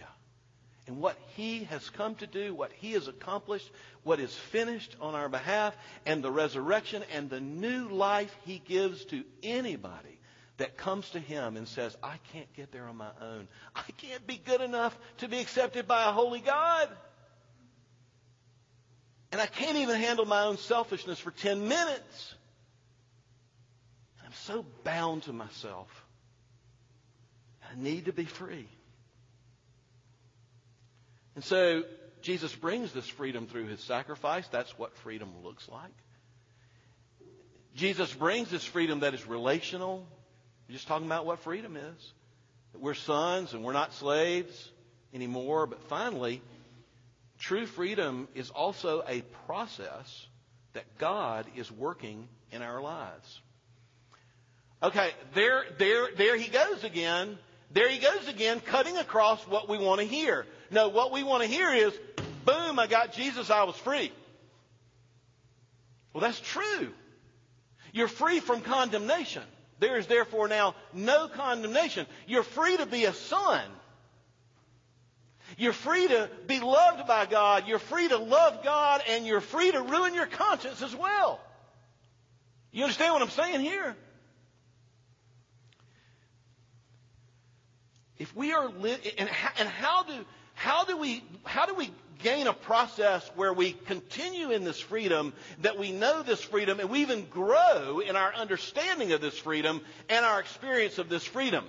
and 0.86 0.98
what 0.98 1.16
he 1.36 1.64
has 1.64 1.88
come 1.90 2.14
to 2.16 2.26
do, 2.26 2.54
what 2.54 2.70
he 2.72 2.92
has 2.92 3.08
accomplished, 3.08 3.70
what 4.02 4.20
is 4.20 4.34
finished 4.34 4.94
on 5.00 5.14
our 5.14 5.28
behalf, 5.28 5.76
and 6.04 6.22
the 6.22 6.30
resurrection 6.30 7.02
and 7.12 7.30
the 7.30 7.40
new 7.40 7.88
life 7.88 8.34
he 8.44 8.58
gives 8.58 9.04
to 9.06 9.24
anybody 9.42 10.18
that 10.58 10.76
comes 10.76 11.10
to 11.10 11.20
him 11.20 11.56
and 11.56 11.66
says, 11.66 11.96
I 12.02 12.18
can't 12.32 12.52
get 12.54 12.72
there 12.72 12.88
on 12.88 12.96
my 12.96 13.10
own. 13.20 13.48
I 13.74 13.82
can't 13.98 14.26
be 14.26 14.36
good 14.36 14.60
enough 14.60 14.96
to 15.18 15.28
be 15.28 15.38
accepted 15.38 15.86
by 15.86 16.08
a 16.08 16.12
holy 16.12 16.40
God. 16.40 16.88
And 19.32 19.40
I 19.40 19.46
can't 19.46 19.76
even 19.78 20.00
handle 20.00 20.24
my 20.24 20.44
own 20.44 20.58
selfishness 20.58 21.18
for 21.18 21.30
10 21.30 21.68
minutes. 21.68 22.34
I'm 24.24 24.32
so 24.32 24.64
bound 24.84 25.24
to 25.24 25.32
myself. 25.32 25.88
I 27.70 27.80
need 27.80 28.06
to 28.06 28.12
be 28.12 28.24
free. 28.24 28.68
And 31.34 31.44
so 31.44 31.82
Jesus 32.22 32.54
brings 32.54 32.92
this 32.92 33.06
freedom 33.06 33.46
through 33.46 33.66
his 33.66 33.80
sacrifice. 33.80 34.48
That's 34.48 34.76
what 34.78 34.96
freedom 34.96 35.30
looks 35.44 35.68
like. 35.68 35.92
Jesus 37.74 38.12
brings 38.12 38.50
this 38.50 38.64
freedom 38.64 39.00
that 39.00 39.12
is 39.12 39.26
relational. 39.26 40.06
We're 40.66 40.74
just 40.74 40.88
talking 40.88 41.06
about 41.06 41.26
what 41.26 41.40
freedom 41.40 41.76
is. 41.76 42.12
That 42.72 42.80
we're 42.80 42.94
sons 42.94 43.52
and 43.52 43.62
we're 43.62 43.74
not 43.74 43.92
slaves 43.92 44.70
anymore. 45.12 45.66
But 45.66 45.82
finally, 45.82 46.40
true 47.38 47.66
freedom 47.66 48.28
is 48.34 48.50
also 48.50 49.02
a 49.06 49.22
process 49.46 50.26
that 50.72 50.98
God 50.98 51.46
is 51.56 51.70
working 51.70 52.28
in 52.50 52.62
our 52.62 52.80
lives. 52.80 53.40
Okay, 54.82 55.10
there, 55.34 55.64
there, 55.78 56.08
there 56.16 56.36
he 56.36 56.48
goes 56.48 56.84
again. 56.84 57.38
There 57.70 57.88
he 57.88 57.98
goes 57.98 58.28
again, 58.28 58.60
cutting 58.60 58.96
across 58.96 59.42
what 59.48 59.68
we 59.68 59.78
want 59.78 60.00
to 60.00 60.06
hear. 60.06 60.46
No, 60.70 60.88
what 60.88 61.12
we 61.12 61.22
want 61.22 61.42
to 61.42 61.48
hear 61.48 61.72
is, 61.72 61.92
boom, 62.44 62.78
I 62.78 62.86
got 62.86 63.12
Jesus, 63.12 63.50
I 63.50 63.64
was 63.64 63.76
free. 63.76 64.12
Well, 66.12 66.20
that's 66.20 66.40
true. 66.40 66.92
You're 67.92 68.08
free 68.08 68.40
from 68.40 68.60
condemnation. 68.60 69.42
There 69.78 69.98
is 69.98 70.06
therefore 70.06 70.48
now 70.48 70.74
no 70.92 71.28
condemnation. 71.28 72.06
You're 72.26 72.42
free 72.42 72.76
to 72.76 72.86
be 72.86 73.04
a 73.04 73.12
son. 73.12 73.62
You're 75.56 75.72
free 75.72 76.08
to 76.08 76.30
be 76.46 76.60
loved 76.60 77.06
by 77.06 77.26
God. 77.26 77.66
You're 77.66 77.78
free 77.78 78.08
to 78.08 78.18
love 78.18 78.62
God, 78.62 79.02
and 79.08 79.26
you're 79.26 79.40
free 79.40 79.70
to 79.70 79.80
ruin 79.80 80.14
your 80.14 80.26
conscience 80.26 80.82
as 80.82 80.94
well. 80.94 81.40
You 82.72 82.82
understand 82.84 83.14
what 83.14 83.22
I'm 83.22 83.30
saying 83.30 83.60
here? 83.60 83.96
If 88.18 88.34
we 88.34 88.52
are 88.52 88.68
li- 88.68 88.98
and, 89.18 89.28
and 89.58 89.68
how 89.68 90.02
do 90.02 90.12
how 90.54 90.84
do 90.84 90.96
we 90.96 91.22
how 91.44 91.66
do 91.66 91.74
we 91.74 91.90
gain 92.18 92.46
a 92.46 92.52
process 92.52 93.30
where 93.34 93.52
we 93.52 93.72
continue 93.72 94.50
in 94.50 94.64
this 94.64 94.80
freedom, 94.80 95.34
that 95.60 95.78
we 95.78 95.92
know 95.92 96.22
this 96.22 96.42
freedom, 96.42 96.80
and 96.80 96.90
we 96.90 97.00
even 97.00 97.26
grow 97.26 98.00
in 98.00 98.16
our 98.16 98.34
understanding 98.34 99.12
of 99.12 99.20
this 99.20 99.38
freedom 99.38 99.82
and 100.08 100.24
our 100.24 100.40
experience 100.40 100.98
of 100.98 101.08
this 101.08 101.24
freedom? 101.24 101.64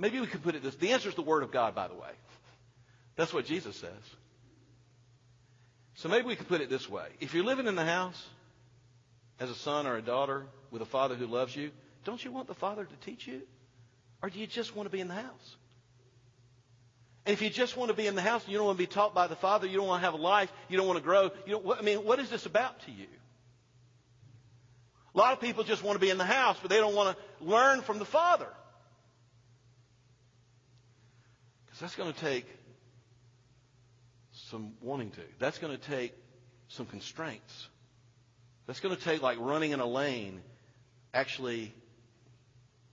Maybe 0.00 0.18
we 0.18 0.26
could 0.26 0.42
put 0.42 0.54
it 0.54 0.62
this. 0.62 0.74
The 0.76 0.92
answer 0.92 1.10
is 1.10 1.14
the 1.14 1.20
Word 1.20 1.42
of 1.42 1.52
God, 1.52 1.74
by 1.74 1.86
the 1.86 1.94
way. 1.94 2.10
That's 3.16 3.34
what 3.34 3.44
Jesus 3.44 3.76
says. 3.76 3.90
So 5.94 6.08
maybe 6.08 6.26
we 6.26 6.36
could 6.36 6.48
put 6.48 6.62
it 6.62 6.70
this 6.70 6.88
way. 6.88 7.06
If 7.20 7.34
you're 7.34 7.44
living 7.44 7.66
in 7.66 7.74
the 7.74 7.84
house 7.84 8.26
as 9.38 9.50
a 9.50 9.54
son 9.54 9.86
or 9.86 9.96
a 9.96 10.02
daughter 10.02 10.46
with 10.70 10.80
a 10.80 10.86
father 10.86 11.16
who 11.16 11.26
loves 11.26 11.54
you, 11.54 11.70
don't 12.06 12.24
you 12.24 12.32
want 12.32 12.48
the 12.48 12.54
Father 12.54 12.86
to 12.86 12.96
teach 13.04 13.26
you? 13.26 13.42
Or 14.22 14.30
do 14.30 14.38
you 14.38 14.46
just 14.46 14.74
want 14.74 14.86
to 14.86 14.90
be 14.90 15.00
in 15.00 15.08
the 15.08 15.14
house? 15.14 15.56
And 17.26 17.34
if 17.34 17.42
you 17.42 17.50
just 17.50 17.76
want 17.76 17.90
to 17.90 17.94
be 17.94 18.06
in 18.06 18.14
the 18.14 18.22
house 18.22 18.42
and 18.44 18.52
you 18.52 18.56
don't 18.56 18.68
want 18.68 18.78
to 18.78 18.82
be 18.82 18.90
taught 18.90 19.14
by 19.14 19.26
the 19.26 19.36
Father, 19.36 19.66
you 19.66 19.76
don't 19.76 19.86
want 19.86 20.00
to 20.00 20.06
have 20.06 20.14
a 20.14 20.22
life, 20.22 20.50
you 20.70 20.78
don't 20.78 20.86
want 20.86 20.98
to 20.98 21.04
grow, 21.04 21.30
you 21.44 21.60
don't, 21.60 21.78
I 21.78 21.82
mean, 21.82 21.98
what 21.98 22.18
is 22.18 22.30
this 22.30 22.46
about 22.46 22.80
to 22.86 22.90
you? 22.90 23.06
A 25.14 25.18
lot 25.18 25.34
of 25.34 25.40
people 25.40 25.62
just 25.62 25.84
want 25.84 25.96
to 25.96 26.00
be 26.00 26.08
in 26.08 26.16
the 26.16 26.24
house, 26.24 26.56
but 26.62 26.70
they 26.70 26.78
don't 26.78 26.94
want 26.94 27.18
to 27.18 27.44
learn 27.44 27.82
from 27.82 27.98
the 27.98 28.06
Father. 28.06 28.48
Because 31.80 31.94
that's 31.94 32.04
going 32.04 32.12
to 32.12 32.20
take 32.20 32.46
some 34.50 34.72
wanting 34.82 35.12
to. 35.12 35.22
That's 35.38 35.56
going 35.56 35.74
to 35.74 35.82
take 35.90 36.12
some 36.68 36.84
constraints. 36.84 37.68
That's 38.66 38.80
going 38.80 38.94
to 38.94 39.02
take 39.02 39.22
like 39.22 39.38
running 39.40 39.70
in 39.70 39.80
a 39.80 39.86
lane, 39.86 40.42
actually 41.14 41.72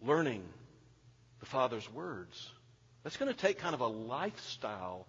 learning 0.02 0.42
the 1.42 1.46
Father's 1.46 1.92
words. 1.92 2.50
That's 3.04 3.18
going 3.18 3.30
to 3.30 3.38
take 3.38 3.60
kind 3.60 3.76
of 3.76 3.82
a 3.82 3.88
lifestyle 3.88 5.06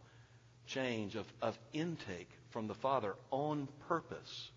change 0.67 1.14
of, 1.14 1.27
of 1.41 1.57
intake 1.73 2.31
from 2.51 2.67
the 2.67 2.75
Father 2.75 3.14
on 3.31 3.69
purpose 3.87 4.51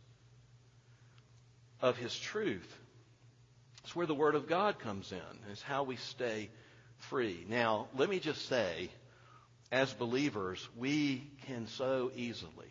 of 1.79 1.95
His 1.95 2.17
truth. 2.17 2.75
It's 3.83 3.95
where 3.95 4.07
the 4.07 4.15
Word 4.15 4.33
of 4.33 4.47
God 4.47 4.79
comes 4.79 5.11
in. 5.11 5.51
It's 5.51 5.61
how 5.61 5.83
we 5.83 5.97
stay 5.97 6.49
free. 6.97 7.45
Now, 7.47 7.87
let 7.95 8.09
me 8.09 8.17
just 8.17 8.49
say, 8.49 8.89
as 9.71 9.93
believers, 9.93 10.67
we 10.77 11.29
can 11.47 11.67
so 11.67 12.11
easily 12.15 12.67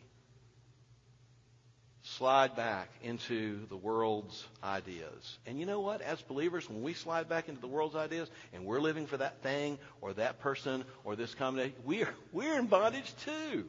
slide 2.02 2.56
back 2.56 2.88
into 3.02 3.66
the 3.68 3.76
world's 3.76 4.46
ideas. 4.62 5.38
And 5.46 5.58
you 5.58 5.66
know 5.66 5.80
what? 5.80 6.00
As 6.00 6.20
believers, 6.22 6.68
when 6.68 6.82
we 6.82 6.94
slide 6.94 7.28
back 7.28 7.48
into 7.48 7.60
the 7.60 7.66
world's 7.66 7.94
ideas 7.94 8.28
and 8.52 8.64
we're 8.64 8.80
living 8.80 9.06
for 9.06 9.16
that 9.18 9.42
thing 9.42 9.78
or 10.00 10.12
that 10.14 10.40
person 10.40 10.84
or 11.04 11.16
this 11.16 11.34
combination, 11.34 11.74
we're, 11.84 12.12
we're 12.32 12.58
in 12.58 12.66
bondage 12.66 13.12
too. 13.24 13.66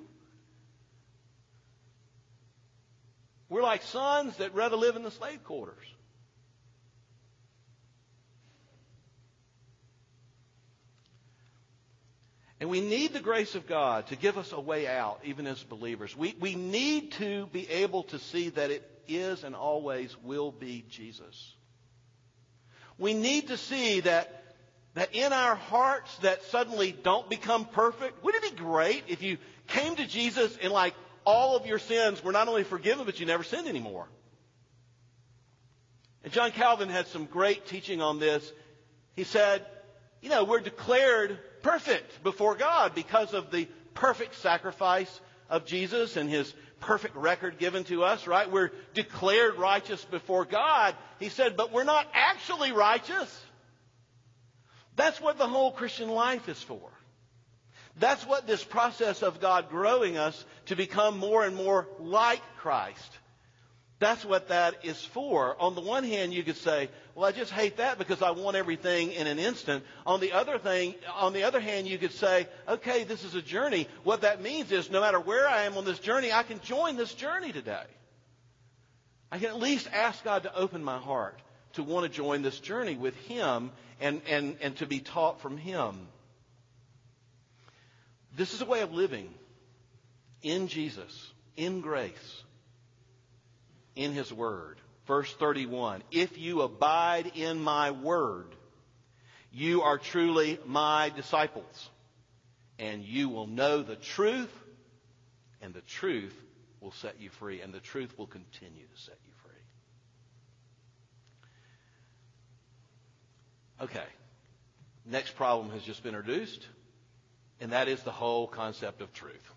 We're 3.49 3.63
like 3.63 3.83
sons 3.83 4.37
that 4.37 4.55
rather 4.55 4.77
live 4.77 4.95
in 4.95 5.03
the 5.03 5.11
slave 5.11 5.43
quarters. 5.43 5.85
And 12.61 12.69
we 12.69 12.79
need 12.79 13.11
the 13.11 13.19
grace 13.19 13.55
of 13.55 13.65
God 13.65 14.05
to 14.07 14.15
give 14.15 14.37
us 14.37 14.51
a 14.51 14.59
way 14.59 14.85
out, 14.85 15.19
even 15.23 15.47
as 15.47 15.61
believers. 15.63 16.15
We, 16.15 16.35
we 16.39 16.53
need 16.53 17.13
to 17.13 17.47
be 17.47 17.67
able 17.67 18.03
to 18.03 18.19
see 18.19 18.49
that 18.49 18.69
it 18.69 18.87
is 19.07 19.43
and 19.43 19.55
always 19.55 20.15
will 20.23 20.51
be 20.51 20.85
Jesus. 20.87 21.55
We 22.99 23.15
need 23.15 23.47
to 23.47 23.57
see 23.57 24.01
that, 24.01 24.55
that 24.93 25.15
in 25.15 25.33
our 25.33 25.55
hearts 25.55 26.15
that 26.17 26.43
suddenly 26.43 26.91
don't 26.91 27.27
become 27.27 27.65
perfect. 27.65 28.23
Wouldn't 28.23 28.43
it 28.43 28.51
be 28.51 28.57
great 28.57 29.05
if 29.07 29.23
you 29.23 29.39
came 29.65 29.95
to 29.95 30.05
Jesus 30.05 30.55
and 30.61 30.71
like 30.71 30.93
all 31.25 31.55
of 31.55 31.65
your 31.65 31.79
sins 31.79 32.23
were 32.23 32.31
not 32.31 32.47
only 32.47 32.63
forgiven, 32.63 33.07
but 33.07 33.19
you 33.19 33.25
never 33.25 33.43
sinned 33.43 33.67
anymore? 33.67 34.07
And 36.23 36.31
John 36.31 36.51
Calvin 36.51 36.89
had 36.89 37.07
some 37.07 37.25
great 37.25 37.65
teaching 37.65 38.03
on 38.03 38.19
this. 38.19 38.53
He 39.15 39.23
said, 39.23 39.65
you 40.21 40.29
know, 40.29 40.43
we're 40.43 40.59
declared 40.59 41.39
perfect 41.61 42.23
before 42.23 42.55
God 42.55 42.95
because 42.95 43.33
of 43.33 43.51
the 43.51 43.67
perfect 43.93 44.35
sacrifice 44.35 45.19
of 45.49 45.65
Jesus 45.65 46.17
and 46.17 46.29
his 46.29 46.53
perfect 46.79 47.15
record 47.15 47.59
given 47.59 47.83
to 47.85 48.03
us, 48.03 48.27
right? 48.27 48.51
We're 48.51 48.71
declared 48.93 49.57
righteous 49.57 50.03
before 50.05 50.45
God. 50.45 50.95
He 51.19 51.29
said, 51.29 51.57
but 51.57 51.71
we're 51.71 51.83
not 51.83 52.07
actually 52.13 52.71
righteous. 52.71 53.43
That's 54.95 55.21
what 55.21 55.37
the 55.37 55.47
whole 55.47 55.71
Christian 55.71 56.09
life 56.09 56.49
is 56.49 56.61
for. 56.61 56.89
That's 57.97 58.25
what 58.25 58.47
this 58.47 58.63
process 58.63 59.21
of 59.21 59.39
God 59.39 59.69
growing 59.69 60.17
us 60.17 60.45
to 60.67 60.75
become 60.75 61.17
more 61.17 61.45
and 61.45 61.55
more 61.55 61.87
like 61.99 62.41
Christ 62.57 63.17
that's 64.01 64.25
what 64.25 64.47
that 64.47 64.83
is 64.83 64.99
for. 65.05 65.55
On 65.61 65.75
the 65.75 65.81
one 65.81 66.03
hand, 66.03 66.33
you 66.33 66.41
could 66.41 66.57
say, 66.57 66.89
well, 67.13 67.25
I 67.25 67.31
just 67.31 67.51
hate 67.51 67.77
that 67.77 67.99
because 67.99 68.23
I 68.23 68.31
want 68.31 68.57
everything 68.57 69.11
in 69.11 69.27
an 69.27 69.37
instant. 69.37 69.83
On 70.07 70.19
the 70.19 70.31
other 70.31 70.57
thing, 70.57 70.95
on 71.15 71.33
the 71.33 71.43
other 71.43 71.59
hand, 71.59 71.87
you 71.87 71.99
could 71.99 72.11
say, 72.11 72.47
okay, 72.67 73.03
this 73.03 73.23
is 73.23 73.35
a 73.35 73.43
journey. 73.43 73.87
What 74.03 74.21
that 74.21 74.41
means 74.41 74.71
is 74.71 74.89
no 74.89 75.01
matter 75.01 75.19
where 75.19 75.47
I 75.47 75.65
am 75.65 75.77
on 75.77 75.85
this 75.85 75.99
journey, 75.99 76.33
I 76.33 76.41
can 76.41 76.59
join 76.61 76.97
this 76.97 77.13
journey 77.13 77.51
today. 77.51 77.83
I 79.31 79.37
can 79.37 79.49
at 79.49 79.59
least 79.59 79.87
ask 79.93 80.23
God 80.23 80.43
to 80.43 80.55
open 80.55 80.83
my 80.83 80.97
heart 80.97 81.39
to 81.73 81.83
want 81.83 82.03
to 82.03 82.09
join 82.09 82.41
this 82.41 82.59
journey 82.59 82.95
with 82.95 83.15
Him 83.27 83.71
and, 83.99 84.23
and, 84.27 84.57
and 84.61 84.75
to 84.77 84.87
be 84.87 84.99
taught 84.99 85.41
from 85.41 85.57
Him. 85.57 86.07
This 88.35 88.55
is 88.55 88.61
a 88.61 88.65
way 88.65 88.81
of 88.81 88.93
living 88.93 89.31
in 90.41 90.67
Jesus, 90.67 91.31
in 91.55 91.81
grace 91.81 92.43
in 93.95 94.13
his 94.13 94.31
word. 94.31 94.79
Verse 95.07 95.33
31 95.33 96.03
If 96.11 96.37
you 96.37 96.61
abide 96.61 97.31
in 97.35 97.61
my 97.61 97.91
word, 97.91 98.55
you 99.51 99.81
are 99.81 99.97
truly 99.97 100.59
my 100.65 101.09
disciples, 101.15 101.89
and 102.79 103.03
you 103.03 103.29
will 103.29 103.47
know 103.47 103.81
the 103.81 103.95
truth, 103.95 104.51
and 105.61 105.73
the 105.73 105.81
truth 105.81 106.33
will 106.79 106.91
set 106.93 107.19
you 107.19 107.29
free, 107.29 107.61
and 107.61 107.73
the 107.73 107.79
truth 107.79 108.17
will 108.17 108.27
continue 108.27 108.85
to 108.85 109.01
set 109.01 109.17
you 109.25 109.33
free. 109.43 109.51
Okay, 113.85 114.07
Next 115.05 115.35
problem 115.35 115.71
has 115.71 115.83
just 115.83 116.03
been 116.03 116.15
introduced, 116.15 116.67
and 117.59 117.71
that 117.71 117.87
is 117.87 118.01
the 118.03 118.11
whole 118.11 118.47
concept 118.47 119.01
of 119.01 119.11
truth. 119.13 119.51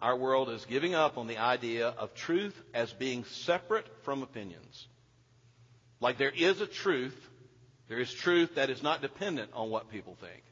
Our 0.00 0.16
world 0.16 0.48
is 0.48 0.64
giving 0.64 0.94
up 0.94 1.18
on 1.18 1.26
the 1.26 1.38
idea 1.38 1.88
of 1.88 2.14
truth 2.14 2.54
as 2.72 2.92
being 2.92 3.24
separate 3.24 3.86
from 4.04 4.22
opinions. 4.22 4.86
Like 6.00 6.18
there 6.18 6.30
is 6.30 6.60
a 6.60 6.66
truth, 6.66 7.16
there 7.88 7.98
is 7.98 8.12
truth 8.12 8.54
that 8.54 8.70
is 8.70 8.82
not 8.82 9.02
dependent 9.02 9.50
on 9.54 9.70
what 9.70 9.90
people 9.90 10.16
think, 10.20 10.42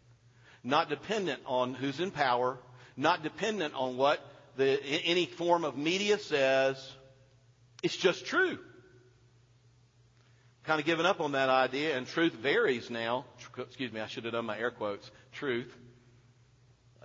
not 0.65 0.89
dependent 0.89 1.41
on 1.47 1.75
who's 1.75 2.01
in 2.01 2.11
power, 2.11 2.59
not 2.97 3.23
dependent 3.23 3.75
on 3.75 3.97
what 3.97 4.19
the, 4.57 4.83
any 4.83 5.27
form 5.27 5.65
of 5.65 5.77
media 5.77 6.19
says. 6.19 6.77
It's 7.85 7.97
just 7.97 8.27
true. 8.27 8.59
Kind 10.65 10.81
of 10.81 10.87
given 10.87 11.07
up 11.07 11.21
on 11.21 11.33
that 11.33 11.49
idea, 11.49 11.97
and 11.97 12.09
truth 12.09 12.33
varies 12.33 12.91
now. 12.91 13.27
Excuse 13.57 13.93
me, 13.93 14.01
I 14.01 14.09
should 14.09 14.25
have 14.25 14.33
done 14.33 14.47
my 14.47 14.59
air 14.59 14.73
quotes. 14.73 15.09
Truth, 15.33 15.73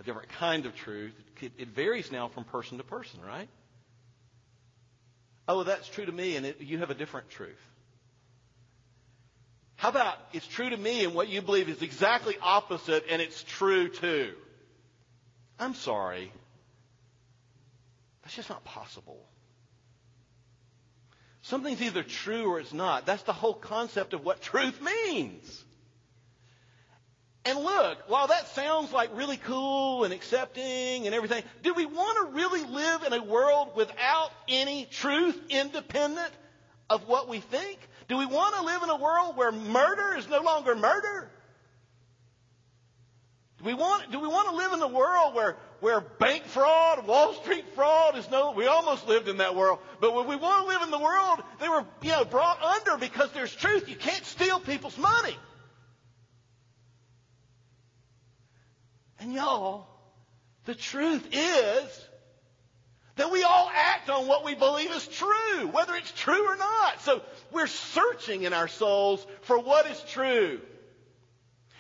a 0.02 0.04
different 0.04 0.30
kind 0.30 0.66
of 0.66 0.76
truth. 0.76 1.14
It 1.42 1.70
varies 1.70 2.12
now 2.12 2.28
from 2.28 2.44
person 2.44 2.78
to 2.80 2.84
person, 2.84 3.20
right? 3.22 3.48
Oh, 5.48 5.64
that's 5.64 5.88
true 5.88 6.06
to 6.06 6.12
me, 6.12 6.36
and 6.36 6.46
it, 6.46 6.60
you 6.60 6.80
have 6.80 6.90
a 6.90 6.96
different 6.96 7.30
truth. 7.30 7.60
How 9.76 9.90
about 9.90 10.16
it's 10.34 10.46
true 10.48 10.70
to 10.70 10.78
me 10.78 11.06
and 11.06 11.16
what 11.16 11.28
you 11.28 11.42
believe 11.42 11.68
is 11.68 11.82
exactly 11.82 12.36
opposite 12.42 13.06
and 13.10 13.20
it's 13.20 13.44
true 13.44 13.90
too? 13.90 14.34
I'm 15.60 15.74
sorry. 15.74 16.32
That's 18.22 18.36
just 18.36 18.50
not 18.50 18.64
possible. 18.64 19.26
Something's 21.42 21.82
either 21.82 22.04
true 22.04 22.52
or 22.52 22.60
it's 22.60 22.74
not. 22.74 23.08
That's 23.08 23.24
the 23.24 23.34
whole 23.34 23.56
concept 23.56 24.14
of 24.14 24.24
what 24.24 24.44
truth 24.44 24.80
means. 24.82 25.64
And 27.44 27.58
look, 27.60 27.98
while 28.08 28.28
that 28.28 28.48
sounds 28.50 28.94
like 28.94 29.10
really 29.16 29.38
cool 29.38 30.04
and 30.04 30.14
accepting 30.14 31.08
and 31.08 31.16
everything, 31.16 31.44
do 31.64 31.74
we 31.74 31.88
want 31.88 32.28
to 32.28 32.36
really 32.36 32.64
live 32.64 33.04
in 33.04 33.14
a 33.14 33.24
world 33.24 33.76
without 33.76 34.30
any 34.48 34.86
truth 34.86 35.40
independent 35.50 36.32
of 36.90 37.08
what 37.08 37.28
we 37.28 37.40
think? 37.40 37.80
Do 38.08 38.18
we 38.18 38.28
want 38.28 38.56
to 38.56 38.64
live 38.64 38.84
in 38.84 38.90
a 38.90 38.98
world 38.98 39.38
where 39.38 39.52
murder 39.52 40.18
is 40.18 40.28
no 40.30 40.42
longer 40.42 40.76
murder? 40.76 41.32
Do 43.58 43.66
we 43.66 43.74
want, 43.74 44.12
do 44.12 44.20
we 44.20 44.28
want 44.28 44.50
to 44.50 44.56
live 44.56 44.74
in 44.74 44.82
a 44.82 44.88
world 44.88 45.34
where, 45.34 45.58
where 45.80 46.02
bank 46.02 46.46
fraud, 46.46 47.08
Wall 47.08 47.34
Street 47.36 47.66
fraud 47.74 48.18
is 48.18 48.30
no, 48.30 48.52
we 48.52 48.68
almost 48.68 49.08
lived 49.08 49.28
in 49.28 49.38
that 49.38 49.56
world, 49.56 49.80
but 50.00 50.14
when 50.14 50.28
we 50.28 50.36
want 50.36 50.68
to 50.68 50.74
live 50.74 50.82
in 50.84 50.92
the 50.92 51.00
world, 51.00 51.42
they 51.60 51.70
were, 51.70 51.86
you 52.04 52.12
know, 52.12 52.26
brought 52.26 52.62
under 52.62 52.98
because 52.98 53.32
there's 53.32 53.54
truth. 53.56 53.90
You 53.90 53.96
can't 53.96 54.26
steal 54.26 54.60
people's 54.60 54.98
money. 54.98 55.36
And 59.22 59.34
y'all, 59.34 59.86
the 60.66 60.74
truth 60.74 61.28
is 61.32 62.06
that 63.18 63.32
we 63.32 63.44
all 63.44 63.70
act 63.72 64.10
on 64.10 64.28
what 64.28 64.44
we 64.44 64.56
believe 64.56 64.90
is 64.92 65.08
true, 65.08 65.68
whether 65.68 65.94
it's 65.94 66.12
true 66.12 66.48
or 66.48 66.56
not. 66.56 67.02
So 67.02 67.22
we're 67.52 67.68
searching 67.68 68.44
in 68.44 68.54
our 68.54 68.68
souls 68.68 69.26
for 69.42 69.60
what 69.60 69.86
is 69.86 70.02
true. 70.10 70.60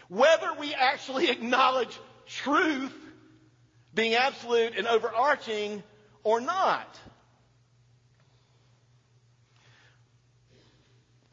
Whether 0.08 0.54
we 0.60 0.75
actually 0.75 1.30
acknowledge 1.32 1.97
truth 2.27 2.93
being 3.95 4.13
absolute 4.13 4.77
and 4.77 4.88
overarching 4.88 5.82
or 6.23 6.41
not. 6.41 6.99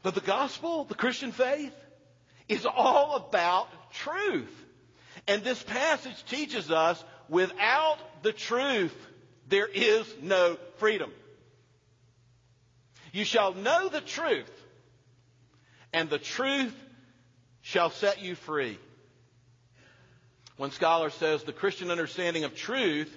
But 0.01 0.15
the 0.15 0.21
gospel, 0.21 0.85
the 0.85 0.95
Christian 0.95 1.31
faith, 1.31 1.75
is 2.47 2.65
all 2.65 3.15
about 3.15 3.67
truth. 3.91 4.58
And 5.29 5.43
this 5.43 5.61
passage 5.61 6.25
teaches 6.25 6.71
us 6.71 7.01
without 7.29 7.99
the 8.23 8.33
truth, 8.33 8.95
there 9.47 9.67
is 9.67 10.11
no 10.23 10.57
freedom. 10.77 11.11
You 13.13 13.23
shall 13.25 13.53
know 13.53 13.89
the 13.89 14.01
truth, 14.01 14.49
and 15.93 16.09
the 16.09 16.17
truth 16.17 16.73
shall 17.61 17.91
set 17.91 18.23
you 18.23 18.33
free. 18.33 18.79
One 20.57 20.71
scholar 20.71 21.11
says 21.11 21.43
the 21.43 21.53
Christian 21.53 21.91
understanding 21.91 22.43
of 22.43 22.55
truth 22.55 23.15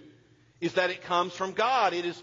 is 0.60 0.74
that 0.74 0.90
it 0.90 1.04
comes 1.04 1.32
from 1.32 1.52
God. 1.52 1.94
It 1.94 2.04
is 2.04 2.22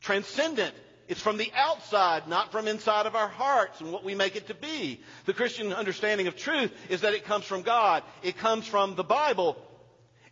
transcendent. 0.00 0.74
It's 1.10 1.20
from 1.20 1.38
the 1.38 1.50
outside, 1.56 2.28
not 2.28 2.52
from 2.52 2.68
inside 2.68 3.06
of 3.06 3.16
our 3.16 3.26
hearts 3.26 3.80
and 3.80 3.90
what 3.90 4.04
we 4.04 4.14
make 4.14 4.36
it 4.36 4.46
to 4.46 4.54
be. 4.54 5.00
The 5.26 5.32
Christian 5.32 5.72
understanding 5.72 6.28
of 6.28 6.36
truth 6.36 6.70
is 6.88 7.00
that 7.00 7.14
it 7.14 7.24
comes 7.24 7.44
from 7.44 7.62
God. 7.62 8.04
It 8.22 8.38
comes 8.38 8.64
from 8.64 8.94
the 8.94 9.02
Bible. 9.02 9.56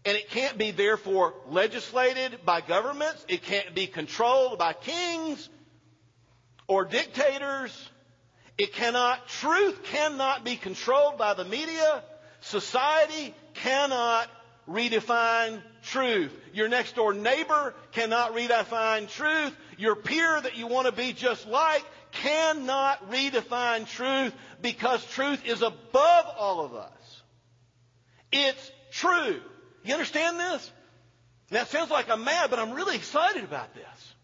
And 0.05 0.17
it 0.17 0.31
can't 0.31 0.57
be 0.57 0.71
therefore 0.71 1.35
legislated 1.51 2.45
by 2.45 2.61
governments. 2.61 3.27
It 3.27 3.43
can't 3.43 3.75
be 3.75 3.89
controlled 3.89 4.61
by 4.61 4.73
kings 4.73 5.49
or 6.69 6.85
dictators. 6.85 7.91
It 8.57 8.73
cannot, 8.73 9.27
truth 9.27 9.83
cannot 9.83 10.45
be 10.45 10.55
controlled 10.55 11.19
by 11.19 11.35
the 11.35 11.45
media. 11.45 12.05
Society 12.41 13.35
cannot 13.55 14.31
redefine 14.69 15.61
truth. 15.83 16.33
Your 16.53 16.69
next 16.69 16.95
door 16.95 17.15
neighbor 17.15 17.75
cannot 17.93 18.35
redefine 18.35 19.09
truth. 19.09 19.57
Your 19.79 19.95
peer 19.95 20.41
that 20.41 20.57
you 20.57 20.67
want 20.67 20.87
to 20.87 20.93
be 20.93 21.13
just 21.13 21.47
like 21.47 21.85
cannot 22.11 23.11
redefine 23.11 23.89
truth 23.89 24.35
because 24.61 25.05
truth 25.07 25.47
is 25.47 25.63
above 25.63 26.27
all 26.37 26.65
of 26.65 26.75
us. 26.75 27.23
It's 28.33 28.73
true. 28.91 29.41
You 29.85 29.95
understand 29.95 30.39
this? 30.39 30.71
Now 31.51 31.63
it 31.63 31.69
sounds 31.69 31.91
like 31.91 32.11
I'm 32.11 32.25
mad, 32.25 32.51
but 32.51 32.59
I'm 32.59 32.73
really 32.73 32.97
excited 32.97 33.45
about 33.45 33.73
this. 33.75 34.15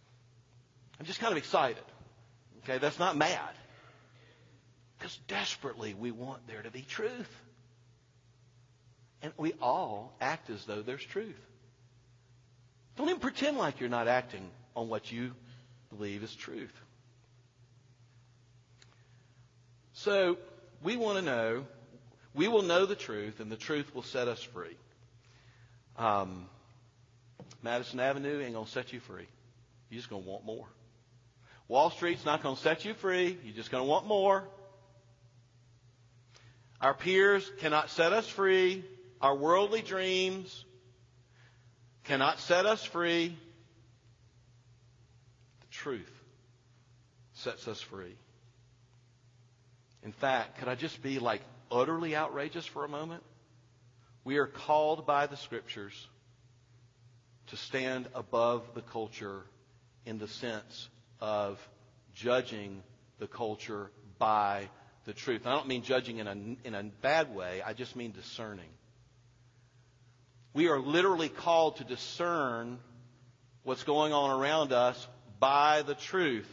I'm 0.99 1.07
just 1.07 1.21
kind 1.21 1.33
of 1.33 1.39
excited. 1.39 1.85
Okay, 2.65 2.79
that's 2.79 2.99
not 2.99 3.17
mad. 3.17 3.55
Because 4.99 5.17
desperately 5.29 5.95
we 5.95 6.11
want 6.11 6.47
there 6.49 6.63
to 6.63 6.71
be 6.71 6.83
truth. 6.83 7.31
And 9.23 9.33
we 9.37 9.53
all 9.63 10.13
act 10.21 10.51
as 10.51 10.65
though 10.65 10.83
there's 10.83 11.05
truth. 11.05 11.41
Don't 12.97 13.09
even 13.09 13.21
pretend 13.21 13.57
like 13.57 13.81
you're 13.81 13.89
not 13.89 14.09
acting 14.09 14.51
on 14.77 14.89
what 14.89 15.11
you 15.11 15.33
believe 15.97 16.23
is 16.23 16.35
truth. 16.35 16.73
So, 19.93 20.37
we 20.83 20.97
want 20.97 21.19
to 21.19 21.25
know, 21.25 21.65
we 22.35 22.49
will 22.49 22.63
know 22.63 22.85
the 22.85 22.97
truth, 22.97 23.41
and 23.41 23.51
the 23.51 23.57
truth 23.57 23.95
will 23.95 24.03
set 24.03 24.29
us 24.29 24.43
free. 24.43 24.77
Um, 25.97 26.47
Madison 27.63 28.01
Avenue 28.01 28.43
ain't 28.43 28.55
going 28.55 28.67
to 28.67 28.71
set 28.71 28.93
you 28.93 29.01
free. 29.01 29.27
You're 29.89 29.99
just 29.99 30.11
going 30.11 30.23
to 30.23 30.29
want 30.29 30.45
more. 30.45 30.67
Wall 31.69 31.91
Street's 31.91 32.25
not 32.25 32.43
going 32.43 32.57
to 32.57 32.61
set 32.61 32.85
you 32.85 32.93
free. 32.95 33.39
You're 33.45 33.55
just 33.55 33.71
going 33.71 33.83
to 33.83 33.89
want 33.89 34.07
more. 34.07 34.45
Our 36.81 36.93
peers 36.93 37.51
cannot 37.61 37.89
set 37.91 38.13
us 38.13 38.29
free. 38.29 38.85
Our 39.21 39.35
worldly 39.35 39.81
dreams 39.81 40.65
cannot 42.05 42.41
set 42.41 42.67
us 42.67 42.85
free. 42.85 43.39
Truth 45.85 46.23
sets 47.35 47.69
us 47.69 47.79
free. 47.79 48.17
In 50.03 50.13
fact, 50.13 50.57
could 50.59 50.67
I 50.67 50.77
just 50.77 51.03
be 51.03 51.19
like 51.19 51.43
utterly 51.71 52.17
outrageous 52.17 52.65
for 52.65 52.87
a 52.87 52.89
moment? 52.89 53.23
We 54.25 54.39
are 54.39 54.47
called 54.47 55.05
by 55.05 55.27
the 55.27 55.37
scriptures 55.37 55.93
to 57.49 57.59
stand 57.59 58.07
above 58.15 58.63
the 58.75 58.81
culture 58.81 59.43
in 60.07 60.19
the 60.19 60.27
sense 60.27 60.89
of 61.21 61.61
judging 62.15 62.83
the 63.19 63.27
culture 63.27 63.91
by 64.19 64.71
the 65.05 65.13
truth. 65.13 65.47
I 65.47 65.53
don't 65.53 65.69
mean 65.69 65.83
judging 65.83 66.17
in 66.17 66.27
a, 66.27 66.67
in 66.67 66.75
a 66.75 66.83
bad 67.03 67.35
way, 67.35 67.61
I 67.61 67.75
just 67.75 67.95
mean 67.95 68.13
discerning. 68.13 68.71
We 70.55 70.69
are 70.69 70.81
literally 70.81 71.29
called 71.29 71.77
to 71.77 71.85
discern 71.85 72.79
what's 73.65 73.85
going 73.85 74.15
on 74.15 74.31
around 74.31 74.73
us 74.73 75.07
by 75.39 75.83
the 75.83 75.95
truth. 75.95 76.49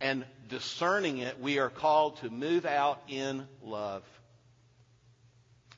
And 0.00 0.24
discerning 0.48 1.18
it, 1.18 1.40
we 1.40 1.58
are 1.58 1.70
called 1.70 2.18
to 2.18 2.30
move 2.30 2.66
out 2.66 3.02
in 3.08 3.46
love 3.62 4.02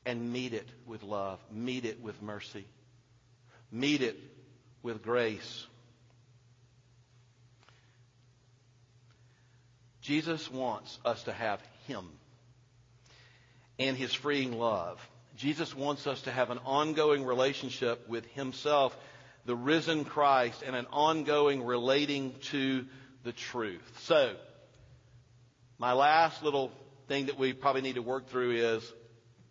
and 0.05 0.33
meet 0.33 0.53
it 0.53 0.67
with 0.85 1.03
love, 1.03 1.39
meet 1.51 1.85
it 1.85 2.01
with 2.01 2.21
mercy, 2.21 2.65
meet 3.71 4.01
it 4.01 4.17
with 4.81 5.03
grace. 5.03 5.65
Jesus 10.01 10.49
wants 10.49 10.97
us 11.05 11.23
to 11.23 11.31
have 11.31 11.61
Him 11.87 12.09
and 13.77 13.95
His 13.95 14.13
freeing 14.13 14.57
love. 14.57 14.99
Jesus 15.37 15.75
wants 15.75 16.07
us 16.07 16.23
to 16.23 16.31
have 16.31 16.49
an 16.49 16.59
ongoing 16.65 17.23
relationship 17.23 18.09
with 18.09 18.25
Himself, 18.33 18.97
the 19.49 19.55
risen 19.55 20.05
Christ, 20.05 20.61
and 20.63 20.75
an 20.75 20.85
ongoing 20.91 21.63
relating 21.63 22.35
to 22.51 22.85
the 23.23 23.31
truth. 23.31 23.81
So, 24.01 24.35
my 25.79 25.93
last 25.93 26.43
little 26.43 26.71
thing 27.07 27.25
that 27.25 27.39
we 27.39 27.53
probably 27.53 27.81
need 27.81 27.95
to 27.95 28.03
work 28.03 28.29
through 28.29 28.51
is 28.51 28.93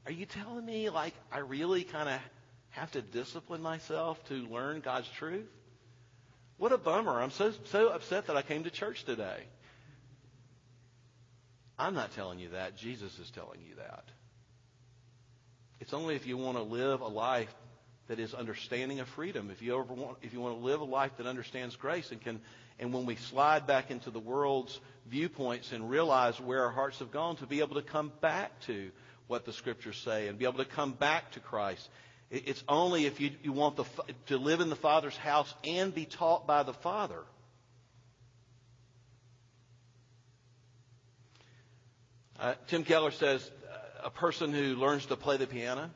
Are 0.06 0.12
you 0.12 0.24
telling 0.24 0.64
me 0.64 0.88
like 0.88 1.14
I 1.32 1.40
really 1.40 1.82
kind 1.82 2.08
of 2.08 2.20
have 2.70 2.92
to 2.92 3.02
discipline 3.02 3.60
myself 3.60 4.24
to 4.28 4.34
learn 4.34 4.82
God's 4.82 5.08
truth? 5.18 5.48
What 6.58 6.70
a 6.70 6.78
bummer. 6.78 7.20
I'm 7.20 7.32
so 7.32 7.52
so 7.64 7.88
upset 7.88 8.28
that 8.28 8.36
I 8.36 8.42
came 8.42 8.62
to 8.62 8.70
church 8.70 9.02
today. 9.02 9.42
I'm 11.76 11.94
not 11.94 12.14
telling 12.14 12.38
you 12.38 12.50
that. 12.50 12.76
Jesus 12.76 13.18
is 13.18 13.32
telling 13.32 13.62
you 13.68 13.74
that. 13.78 14.04
It's 15.80 15.92
only 15.92 16.14
if 16.14 16.24
you 16.24 16.36
want 16.36 16.56
to 16.56 16.62
live 16.62 17.00
a 17.00 17.08
life 17.08 17.52
that 18.08 18.18
is 18.18 18.34
understanding 18.34 19.00
of 19.00 19.08
freedom. 19.08 19.50
If 19.50 19.62
you 19.62 19.78
ever 19.78 19.92
want, 19.92 20.18
if 20.22 20.32
you 20.32 20.40
want 20.40 20.58
to 20.58 20.64
live 20.64 20.80
a 20.80 20.84
life 20.84 21.12
that 21.18 21.26
understands 21.26 21.76
grace 21.76 22.10
and 22.10 22.20
can, 22.20 22.40
and 22.78 22.92
when 22.92 23.06
we 23.06 23.16
slide 23.16 23.66
back 23.66 23.90
into 23.90 24.10
the 24.10 24.18
world's 24.18 24.80
viewpoints 25.06 25.72
and 25.72 25.88
realize 25.88 26.40
where 26.40 26.64
our 26.64 26.70
hearts 26.70 26.98
have 26.98 27.10
gone, 27.10 27.36
to 27.36 27.46
be 27.46 27.60
able 27.60 27.76
to 27.76 27.82
come 27.82 28.10
back 28.20 28.58
to 28.62 28.90
what 29.26 29.44
the 29.44 29.52
scriptures 29.52 29.98
say 29.98 30.28
and 30.28 30.38
be 30.38 30.46
able 30.46 30.58
to 30.58 30.64
come 30.64 30.92
back 30.92 31.32
to 31.32 31.40
Christ. 31.40 31.88
It's 32.30 32.62
only 32.68 33.06
if 33.06 33.20
you, 33.20 33.30
you 33.42 33.52
want 33.52 33.76
the, 33.76 33.84
to 34.26 34.36
live 34.36 34.60
in 34.60 34.68
the 34.68 34.76
Father's 34.76 35.16
house 35.16 35.52
and 35.64 35.94
be 35.94 36.04
taught 36.04 36.46
by 36.46 36.62
the 36.62 36.74
Father. 36.74 37.22
Uh, 42.38 42.54
Tim 42.68 42.84
Keller 42.84 43.10
says 43.10 43.50
uh, 43.70 44.06
a 44.06 44.10
person 44.10 44.52
who 44.52 44.76
learns 44.76 45.06
to 45.06 45.16
play 45.16 45.38
the 45.38 45.46
piano, 45.46 45.90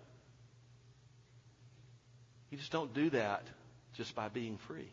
you 2.52 2.58
just 2.58 2.70
don't 2.70 2.92
do 2.92 3.08
that 3.10 3.42
just 3.94 4.14
by 4.14 4.28
being 4.28 4.58
free. 4.58 4.90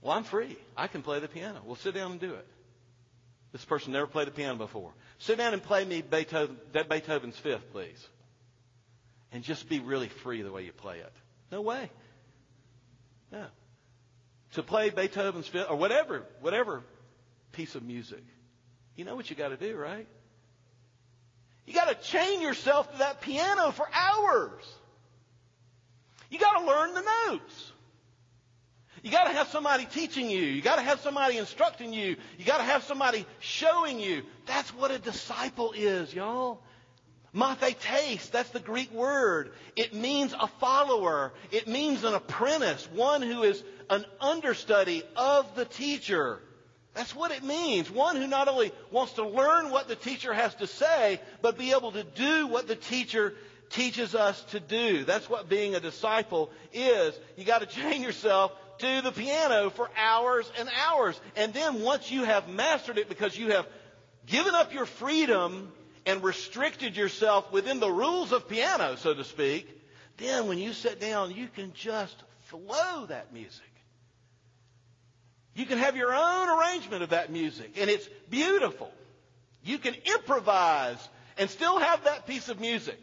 Well, 0.00 0.16
I'm 0.16 0.24
free. 0.24 0.56
I 0.74 0.86
can 0.86 1.02
play 1.02 1.20
the 1.20 1.28
piano. 1.28 1.60
Well, 1.64 1.76
sit 1.76 1.94
down 1.94 2.12
and 2.12 2.20
do 2.20 2.32
it. 2.32 2.46
This 3.52 3.64
person 3.64 3.92
never 3.92 4.06
played 4.06 4.28
the 4.28 4.32
piano 4.32 4.56
before. 4.56 4.92
Sit 5.18 5.36
down 5.36 5.52
and 5.52 5.62
play 5.62 5.84
me 5.84 6.00
Beethoven, 6.00 6.56
Beethoven's 6.72 7.36
Fifth, 7.36 7.70
please. 7.70 8.08
And 9.30 9.44
just 9.44 9.68
be 9.68 9.80
really 9.80 10.08
free 10.08 10.40
the 10.40 10.50
way 10.50 10.64
you 10.64 10.72
play 10.72 10.98
it. 11.00 11.12
No 11.52 11.60
way. 11.60 11.90
No. 13.30 13.44
To 14.52 14.62
play 14.62 14.88
Beethoven's 14.88 15.48
Fifth 15.48 15.66
or 15.68 15.76
whatever, 15.76 16.24
whatever 16.40 16.82
piece 17.52 17.74
of 17.74 17.82
music, 17.82 18.24
you 18.96 19.04
know 19.04 19.16
what 19.16 19.28
you 19.28 19.36
got 19.36 19.48
to 19.48 19.58
do, 19.58 19.76
right? 19.76 20.06
You 21.66 21.74
got 21.74 21.88
to 21.88 22.08
chain 22.08 22.40
yourself 22.40 22.90
to 22.92 22.98
that 22.98 23.20
piano 23.20 23.70
for 23.70 23.86
hours. 23.92 24.62
You 26.30 26.38
got 26.38 26.60
to 26.60 26.66
learn 26.66 26.94
the 26.94 27.04
notes. 27.28 27.72
You 29.02 29.10
got 29.10 29.24
to 29.24 29.32
have 29.32 29.48
somebody 29.48 29.86
teaching 29.86 30.28
you. 30.28 30.40
You 30.40 30.60
got 30.60 30.76
to 30.76 30.82
have 30.82 31.00
somebody 31.00 31.38
instructing 31.38 31.92
you. 31.92 32.16
You 32.36 32.44
got 32.44 32.58
to 32.58 32.64
have 32.64 32.82
somebody 32.82 33.26
showing 33.38 34.00
you. 34.00 34.22
That's 34.46 34.74
what 34.74 34.90
a 34.90 34.98
disciple 34.98 35.72
is, 35.72 36.12
y'all. 36.12 36.60
Mathetes, 37.34 38.30
that's 38.30 38.50
the 38.50 38.60
Greek 38.60 38.92
word. 38.92 39.52
It 39.76 39.94
means 39.94 40.32
a 40.32 40.46
follower. 40.46 41.32
It 41.52 41.68
means 41.68 42.02
an 42.04 42.14
apprentice, 42.14 42.88
one 42.92 43.22
who 43.22 43.42
is 43.42 43.62
an 43.90 44.04
understudy 44.20 45.02
of 45.14 45.54
the 45.54 45.64
teacher. 45.64 46.40
That's 46.94 47.14
what 47.14 47.30
it 47.30 47.44
means. 47.44 47.90
One 47.90 48.16
who 48.16 48.26
not 48.26 48.48
only 48.48 48.72
wants 48.90 49.12
to 49.14 49.28
learn 49.28 49.70
what 49.70 49.88
the 49.88 49.94
teacher 49.94 50.32
has 50.32 50.54
to 50.56 50.66
say, 50.66 51.20
but 51.42 51.56
be 51.56 51.72
able 51.72 51.92
to 51.92 52.02
do 52.02 52.48
what 52.48 52.66
the 52.66 52.74
teacher 52.74 53.34
teaches 53.70 54.14
us 54.14 54.42
to 54.50 54.60
do. 54.60 55.04
That's 55.04 55.28
what 55.28 55.48
being 55.48 55.74
a 55.74 55.80
disciple 55.80 56.50
is. 56.72 57.14
You 57.36 57.44
got 57.44 57.60
to 57.60 57.66
chain 57.66 58.02
yourself 58.02 58.52
to 58.78 59.02
the 59.02 59.12
piano 59.12 59.70
for 59.70 59.90
hours 59.96 60.50
and 60.58 60.68
hours. 60.86 61.20
And 61.36 61.52
then 61.52 61.82
once 61.82 62.10
you 62.10 62.24
have 62.24 62.48
mastered 62.48 62.98
it 62.98 63.08
because 63.08 63.36
you 63.36 63.50
have 63.50 63.66
given 64.26 64.54
up 64.54 64.72
your 64.72 64.86
freedom 64.86 65.72
and 66.06 66.22
restricted 66.22 66.96
yourself 66.96 67.52
within 67.52 67.80
the 67.80 67.90
rules 67.90 68.32
of 68.32 68.48
piano, 68.48 68.96
so 68.96 69.14
to 69.14 69.24
speak, 69.24 69.68
then 70.16 70.48
when 70.48 70.58
you 70.58 70.72
sit 70.72 71.00
down, 71.00 71.34
you 71.34 71.48
can 71.48 71.72
just 71.74 72.16
flow 72.46 73.06
that 73.06 73.32
music. 73.32 73.62
You 75.54 75.66
can 75.66 75.78
have 75.78 75.96
your 75.96 76.14
own 76.14 76.48
arrangement 76.48 77.02
of 77.02 77.10
that 77.10 77.32
music, 77.32 77.72
and 77.78 77.90
it's 77.90 78.08
beautiful. 78.30 78.90
You 79.64 79.78
can 79.78 79.94
improvise 80.14 80.96
and 81.36 81.50
still 81.50 81.78
have 81.78 82.04
that 82.04 82.26
piece 82.26 82.48
of 82.48 82.60
music, 82.60 82.98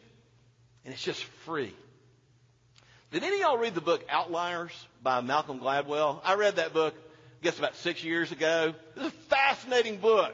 and 0.86 0.94
it's 0.94 1.04
just 1.04 1.24
free. 1.46 1.74
Did 3.12 3.24
any 3.24 3.36
of 3.36 3.42
y'all 3.42 3.58
read 3.58 3.76
the 3.76 3.82
book 3.82 4.06
Outliers 4.10 4.72
by 5.02 5.22
Malcolm 5.22 5.60
Gladwell? 5.60 6.22
I 6.24 6.36
read 6.36 6.58
that 6.58 6.74
book, 6.74 6.94
I 7.42 7.44
guess 7.44 7.58
about 7.58 7.76
six 7.76 8.04
years 8.04 8.32
ago. 8.32 8.74
It's 8.96 9.06
a 9.06 9.12
fascinating 9.30 9.98
book. 9.98 10.34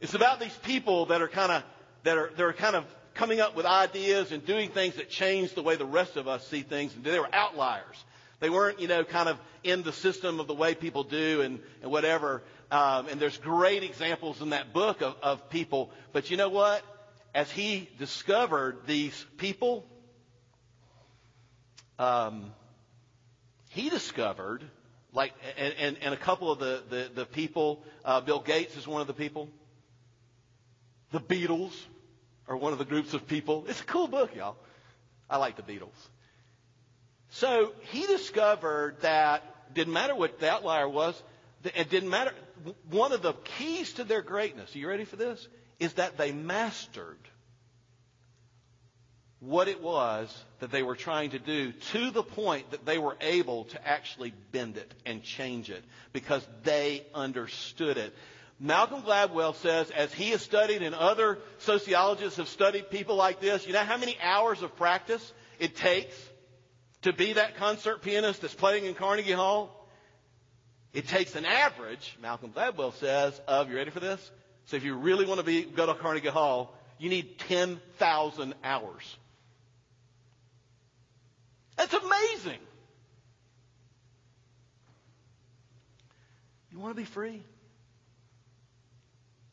It's 0.00 0.14
about 0.14 0.40
these 0.40 0.56
people 0.62 1.06
that 1.06 1.20
are 1.22 1.28
kind 1.28 1.52
of 1.52 1.62
that 2.04 2.16
are 2.16 2.30
they're 2.36 2.52
kind 2.52 2.76
of 2.76 2.84
coming 3.14 3.40
up 3.40 3.54
with 3.54 3.66
ideas 3.66 4.32
and 4.32 4.44
doing 4.44 4.70
things 4.70 4.96
that 4.96 5.10
change 5.10 5.54
the 5.54 5.62
way 5.62 5.76
the 5.76 5.84
rest 5.84 6.16
of 6.16 6.28
us 6.28 6.46
see 6.46 6.62
things. 6.62 6.94
And 6.94 7.04
they 7.04 7.18
were 7.18 7.28
outliers. 7.32 8.04
They 8.40 8.48
weren't, 8.48 8.80
you 8.80 8.88
know, 8.88 9.04
kind 9.04 9.28
of 9.28 9.38
in 9.62 9.82
the 9.82 9.92
system 9.92 10.40
of 10.40 10.46
the 10.46 10.54
way 10.54 10.74
people 10.74 11.04
do 11.04 11.42
and, 11.42 11.60
and 11.82 11.90
whatever. 11.90 12.42
Um, 12.70 13.08
and 13.08 13.20
there's 13.20 13.36
great 13.36 13.82
examples 13.82 14.40
in 14.40 14.50
that 14.50 14.72
book 14.72 15.02
of, 15.02 15.16
of 15.22 15.50
people. 15.50 15.90
But 16.12 16.30
you 16.30 16.38
know 16.38 16.48
what? 16.48 16.82
As 17.34 17.50
he 17.50 17.88
discovered 17.98 18.86
these 18.86 19.24
people, 19.36 19.86
um, 21.98 22.52
he 23.68 23.88
discovered, 23.88 24.64
like, 25.12 25.32
and, 25.56 25.74
and, 25.78 25.96
and, 26.02 26.14
a 26.14 26.16
couple 26.16 26.50
of 26.50 26.58
the, 26.58 26.82
the, 26.88 27.10
the 27.14 27.26
people, 27.26 27.84
uh, 28.04 28.20
Bill 28.20 28.40
Gates 28.40 28.76
is 28.76 28.86
one 28.86 29.00
of 29.00 29.06
the 29.06 29.12
people. 29.12 29.48
The 31.12 31.20
Beatles 31.20 31.72
are 32.48 32.56
one 32.56 32.72
of 32.72 32.78
the 32.78 32.84
groups 32.84 33.14
of 33.14 33.28
people. 33.28 33.64
It's 33.68 33.80
a 33.80 33.84
cool 33.84 34.08
book, 34.08 34.34
y'all. 34.34 34.56
I 35.28 35.36
like 35.36 35.56
the 35.56 35.62
Beatles. 35.62 36.08
So 37.30 37.72
he 37.92 38.06
discovered 38.06 38.96
that 39.02 39.74
didn't 39.74 39.92
matter 39.92 40.16
what 40.16 40.40
the 40.40 40.50
outlier 40.50 40.88
was, 40.88 41.20
it 41.62 41.90
didn't 41.90 42.10
matter. 42.10 42.32
One 42.90 43.12
of 43.12 43.22
the 43.22 43.34
keys 43.58 43.92
to 43.94 44.04
their 44.04 44.22
greatness, 44.22 44.74
are 44.74 44.78
you 44.78 44.88
ready 44.88 45.04
for 45.04 45.16
this? 45.16 45.46
Is 45.80 45.94
that 45.94 46.16
they 46.16 46.30
mastered 46.30 47.18
what 49.40 49.68
it 49.68 49.82
was 49.82 50.44
that 50.60 50.70
they 50.70 50.82
were 50.82 50.94
trying 50.94 51.30
to 51.30 51.38
do 51.38 51.72
to 51.72 52.10
the 52.10 52.22
point 52.22 52.70
that 52.70 52.84
they 52.84 52.98
were 52.98 53.16
able 53.22 53.64
to 53.64 53.88
actually 53.88 54.34
bend 54.52 54.76
it 54.76 54.94
and 55.06 55.22
change 55.22 55.70
it 55.70 55.82
because 56.12 56.46
they 56.62 57.04
understood 57.14 57.96
it. 57.96 58.14
Malcolm 58.62 59.00
Gladwell 59.00 59.54
says, 59.54 59.90
as 59.90 60.12
he 60.12 60.30
has 60.30 60.42
studied 60.42 60.82
and 60.82 60.94
other 60.94 61.38
sociologists 61.58 62.36
have 62.36 62.48
studied 62.48 62.90
people 62.90 63.16
like 63.16 63.40
this, 63.40 63.66
you 63.66 63.72
know 63.72 63.80
how 63.80 63.96
many 63.96 64.18
hours 64.22 64.62
of 64.62 64.76
practice 64.76 65.32
it 65.58 65.74
takes 65.74 66.14
to 67.00 67.14
be 67.14 67.32
that 67.32 67.56
concert 67.56 68.02
pianist 68.02 68.42
that's 68.42 68.54
playing 68.54 68.84
in 68.84 68.92
Carnegie 68.92 69.32
Hall? 69.32 69.74
It 70.92 71.08
takes 71.08 71.34
an 71.36 71.46
average, 71.46 72.18
Malcolm 72.20 72.52
Gladwell 72.52 72.92
says, 72.92 73.40
of, 73.48 73.70
you 73.70 73.76
ready 73.76 73.90
for 73.90 74.00
this? 74.00 74.30
So 74.70 74.76
if 74.76 74.84
you 74.84 74.94
really 74.94 75.26
want 75.26 75.40
to 75.40 75.44
be, 75.44 75.62
go 75.64 75.84
to 75.84 75.94
Carnegie 75.94 76.28
Hall, 76.28 76.72
you 76.96 77.10
need 77.10 77.40
10,000 77.40 78.54
hours. 78.62 79.16
That's 81.76 81.92
amazing. 81.92 82.60
You 86.70 86.78
want 86.78 86.94
to 86.94 86.96
be 86.96 87.04
free? 87.04 87.42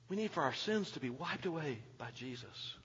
We 0.07 0.18
need 0.18 0.30
for 0.30 0.43
our 0.43 0.53
sins 0.53 0.91
to 0.91 0.99
be 0.99 1.09
wiped 1.09 1.47
away 1.47 1.80
by 1.97 2.09
Jesus. 2.13 2.76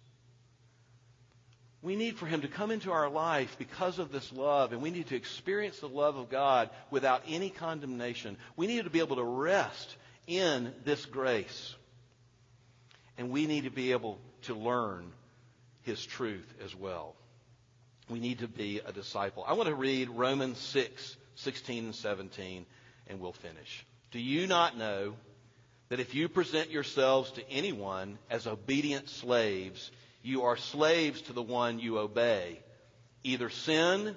We 1.82 1.96
need 1.96 2.16
for 2.16 2.24
Him 2.24 2.40
to 2.40 2.48
come 2.48 2.70
into 2.70 2.92
our 2.92 3.10
life 3.10 3.56
because 3.58 3.98
of 3.98 4.10
this 4.10 4.32
love, 4.32 4.72
and 4.72 4.80
we 4.80 4.90
need 4.90 5.08
to 5.08 5.16
experience 5.16 5.80
the 5.80 5.88
love 5.88 6.16
of 6.16 6.30
God 6.30 6.70
without 6.90 7.24
any 7.28 7.50
condemnation. 7.50 8.38
We 8.56 8.68
need 8.68 8.84
to 8.84 8.90
be 8.90 9.00
able 9.00 9.16
to 9.16 9.22
rest 9.22 9.96
in 10.26 10.72
this 10.86 11.04
grace. 11.04 11.74
And 13.18 13.30
we 13.30 13.46
need 13.46 13.64
to 13.64 13.70
be 13.70 13.92
able 13.92 14.18
to 14.42 14.54
learn 14.54 15.12
His 15.82 16.04
truth 16.04 16.52
as 16.64 16.74
well. 16.74 17.14
We 18.08 18.20
need 18.20 18.40
to 18.40 18.48
be 18.48 18.80
a 18.84 18.92
disciple. 18.92 19.44
I 19.46 19.54
want 19.54 19.68
to 19.68 19.74
read 19.74 20.10
Romans 20.10 20.58
6, 20.58 21.16
16 21.36 21.84
and 21.84 21.94
17, 21.94 22.66
and 23.08 23.20
we'll 23.20 23.32
finish. 23.32 23.86
Do 24.10 24.18
you 24.18 24.46
not 24.46 24.76
know 24.76 25.14
that 25.88 26.00
if 26.00 26.14
you 26.14 26.28
present 26.28 26.70
yourselves 26.70 27.30
to 27.32 27.50
anyone 27.50 28.18
as 28.30 28.46
obedient 28.46 29.08
slaves, 29.08 29.90
you 30.22 30.44
are 30.44 30.56
slaves 30.56 31.22
to 31.22 31.32
the 31.32 31.42
one 31.42 31.78
you 31.78 31.98
obey, 31.98 32.60
either 33.22 33.50
sin 33.50 34.16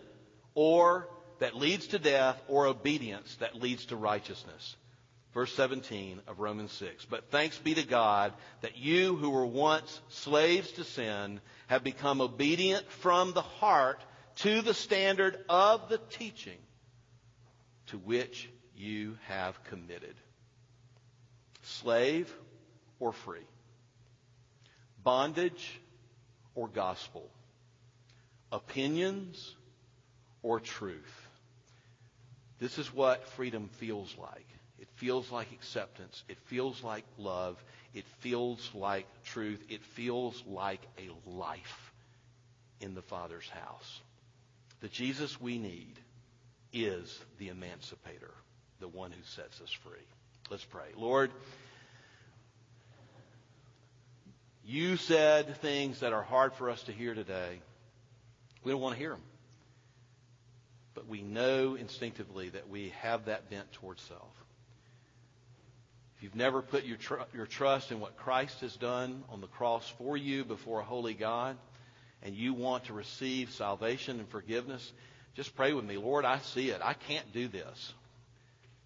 or 0.54 1.08
that 1.39 1.56
leads 1.56 1.88
to 1.88 2.00
death 2.00 2.41
or 2.48 2.68
obedience 2.68 3.36
that 3.36 3.62
leads 3.62 3.86
to 3.88 3.96
righteousness. 3.96 4.76
Verse 5.36 5.54
17 5.54 6.22
of 6.28 6.40
Romans 6.40 6.72
6. 6.72 7.04
But 7.06 7.30
thanks 7.30 7.58
be 7.58 7.74
to 7.74 7.84
God 7.84 8.32
that 8.62 8.78
you 8.78 9.18
who 9.18 9.32
were 9.32 9.46
once 9.46 10.00
slaves 10.08 10.72
to 10.72 10.86
sin 10.86 11.42
have 11.68 11.84
become 11.84 12.22
obedient 12.22 12.90
from 12.90 13.34
the 13.34 13.42
heart 13.42 14.02
to 14.38 14.62
the 14.62 14.74
standard 14.74 15.38
of 15.50 15.90
the 15.90 15.98
teaching 15.98 16.58
to 17.88 17.98
which 17.98 18.50
you 18.78 19.18
have 19.28 19.62
committed. 19.66 20.16
Slave 21.64 22.34
or 23.02 23.12
free. 23.12 23.46
Bondage 25.04 25.82
or 26.56 26.70
gospel, 26.70 27.30
opinions 28.54 29.54
or 30.44 30.62
truth. 30.62 31.28
This 32.58 32.78
is 32.78 32.94
what 32.94 33.28
freedom 33.28 33.68
feels 33.80 34.16
like. 34.18 34.55
It 34.80 34.88
feels 34.96 35.32
like 35.32 35.52
acceptance. 35.52 36.24
It 36.28 36.38
feels 36.46 36.84
like 36.84 37.06
love. 37.18 37.64
It 37.94 38.06
feels 38.20 38.70
like 38.74 39.06
truth. 39.24 39.64
It 39.70 39.84
feels 39.84 40.44
like 40.46 40.82
a 40.98 41.10
life 41.30 41.92
in 42.82 42.94
the 42.94 43.02
Father's 43.02 43.50
house. 43.50 44.02
The 44.82 44.90
Jesus 44.90 45.40
we 45.40 45.58
need 45.58 46.00
is 46.74 47.20
the 47.38 47.48
emancipator, 47.48 48.34
the 48.80 48.88
one 48.88 49.12
who 49.12 49.24
sets 49.24 49.62
us 49.62 49.72
free. 49.72 50.06
Let's 50.50 50.66
pray. 50.66 50.88
Lord, 50.98 51.32
you 54.66 54.98
said 54.98 55.58
things 55.62 56.02
that 56.02 56.12
are 56.12 56.22
hard 56.22 56.54
for 56.54 56.70
us 56.70 56.84
to 56.84 56.92
hear 56.92 57.14
today. 57.14 57.62
We 58.64 58.72
don't 58.72 58.82
want 58.82 58.96
to 58.96 59.00
hear 59.00 59.12
them. 59.12 59.22
But 60.94 61.08
we 61.08 61.22
know 61.22 61.76
instinctively 61.76 62.50
that 62.50 62.70
we 62.70 62.94
have 63.02 63.26
that 63.26 63.50
bent 63.50 63.72
towards 63.74 64.02
self. 64.04 64.34
If 66.18 66.24
you've 66.24 66.36
never 66.36 66.61
put 66.61 66.86
your, 66.86 66.97
tr- 66.97 67.16
your 67.34 67.45
trust 67.45 67.91
in 67.91 67.99
what 67.99 68.18
Christ 68.18 68.61
has 68.61 68.76
done 68.76 69.24
on 69.30 69.41
the 69.41 69.47
cross 69.47 69.88
for 69.97 70.16
you 70.16 70.45
before 70.45 70.80
a 70.80 70.84
holy 70.84 71.13
God, 71.13 71.57
and 72.24 72.36
you 72.36 72.53
want 72.53 72.86
to 72.86 72.93
receive 72.93 73.51
salvation 73.51 74.20
and 74.20 74.28
forgiveness, 74.30 74.93
just 75.36 75.55
pray 75.55 75.74
with 75.74 75.86
me. 75.86 75.97
Lord, 75.97 76.26
I 76.26 76.39
see 76.39 76.70
it. 76.70 76.82
I 76.82 76.93
can't 76.93 77.32
do 77.34 77.47
this. 77.47 77.93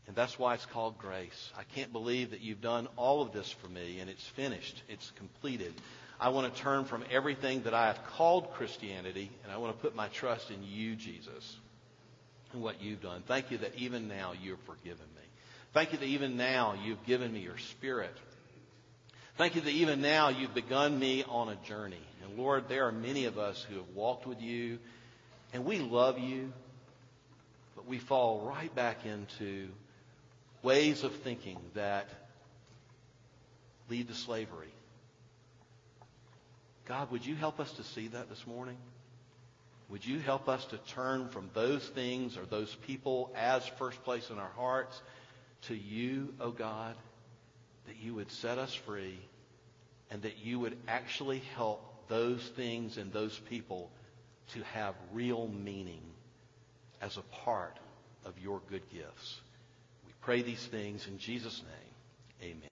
And 0.08 0.16
that's 0.16 0.40
why 0.40 0.56
it's 0.56 0.66
called 0.66 0.98
grace. 0.98 1.52
I 1.56 1.64
can't 1.64 1.94
believe 1.94 2.32
that 2.32 2.42
you've 2.42 2.62
done 2.62 2.88
all 2.96 3.22
of 3.22 3.32
this 3.32 3.52
for 3.52 3.68
me 3.68 4.00
and 4.00 4.10
it's 4.10 4.26
finished. 4.26 4.82
It's 4.90 5.12
completed. 5.12 5.72
I 6.20 6.30
want 6.30 6.54
to 6.54 6.62
turn 6.62 6.86
from 6.86 7.04
everything 7.12 7.62
that 7.64 7.76
I 7.76 7.88
have 7.88 8.04
called 8.08 8.52
Christianity 8.54 9.32
and 9.44 9.52
I 9.52 9.58
want 9.58 9.78
to 9.78 9.82
put 9.82 9.96
my 9.96 10.08
trust 10.08 10.50
in 10.50 10.64
you, 10.64 10.96
Jesus, 10.96 11.58
and 12.54 12.64
what 12.64 12.82
you've 12.82 13.02
done. 13.02 13.22
Thank 13.28 13.52
you 13.52 13.60
that 13.60 13.76
even 13.78 14.08
now 14.08 14.34
you've 14.42 14.62
forgiven 14.62 15.06
me. 15.16 15.29
Thank 15.74 15.94
you 15.94 16.00
that 16.00 16.06
even 16.06 16.36
now 16.36 16.76
you've 16.84 17.06
given 17.06 17.32
me 17.32 17.40
your 17.42 17.58
spirit. 17.58 18.16
Thank 19.38 19.56
you 19.56 19.62
that 19.62 19.72
even 19.72 20.02
now 20.02 20.30
you've 20.30 20.54
begun 20.54 20.98
me 20.98 21.24
on 21.24 21.50
a 21.50 21.56
journey. 21.68 22.02
And 22.24 22.38
Lord, 22.38 22.68
there 22.68 22.88
are 22.88 22.92
many 22.92 23.26
of 23.26 23.38
us 23.38 23.66
who 23.70 23.76
have 23.76 23.90
walked 23.96 24.26
with 24.26 24.42
you 24.42 24.80
and 25.54 25.66
we 25.66 25.80
love 25.80 26.20
you, 26.20 26.52
but 27.76 27.88
we 27.88 28.00
fall 28.00 28.42
right 28.42 28.74
back 28.76 29.06
into 29.06 29.70
ways 30.62 31.04
of 31.04 31.16
thinking 31.18 31.58
that 31.74 32.10
lead 33.90 34.08
to 34.08 34.14
slavery. 34.14 34.74
God, 36.88 37.12
would 37.12 37.26
you 37.26 37.36
help 37.36 37.60
us 37.60 37.72
to 37.74 37.84
see 37.84 38.08
that 38.10 38.30
this 38.30 38.46
morning? 38.48 38.78
Would 39.90 40.06
you 40.06 40.20
help 40.20 40.50
us 40.50 40.66
to 40.66 40.78
turn 40.94 41.30
from 41.30 41.50
those 41.54 41.88
things 41.88 42.38
or 42.38 42.46
those 42.46 42.76
people 42.88 43.32
as 43.36 43.66
first 43.80 44.04
place 44.04 44.30
in 44.30 44.38
our 44.38 44.52
hearts 44.56 45.00
to 45.64 45.76
you, 45.76 46.34
O 46.40 46.46
oh 46.46 46.52
God, 46.52 46.96
that 47.88 47.98
you 47.98 48.16
would 48.16 48.32
set 48.32 48.58
us 48.58 48.74
free 48.74 49.20
and 50.12 50.22
that 50.24 50.38
you 50.44 50.60
would 50.60 50.78
actually 50.88 51.40
help 51.56 52.08
those 52.08 52.42
things 52.56 52.98
and 52.98 53.12
those 53.14 53.38
people 53.50 53.92
to 54.54 54.64
have 54.64 54.96
real 55.14 55.48
meaning 55.48 56.02
as 57.02 57.18
a 57.18 57.22
part 57.22 57.78
of 58.26 58.34
your 58.40 58.62
good 58.70 58.82
gifts. 58.92 59.42
We 60.06 60.14
pray 60.22 60.42
these 60.42 60.66
things 60.66 61.08
in 61.08 61.18
Jesus' 61.18 61.62
name. 61.62 62.52
Amen. 62.52 62.64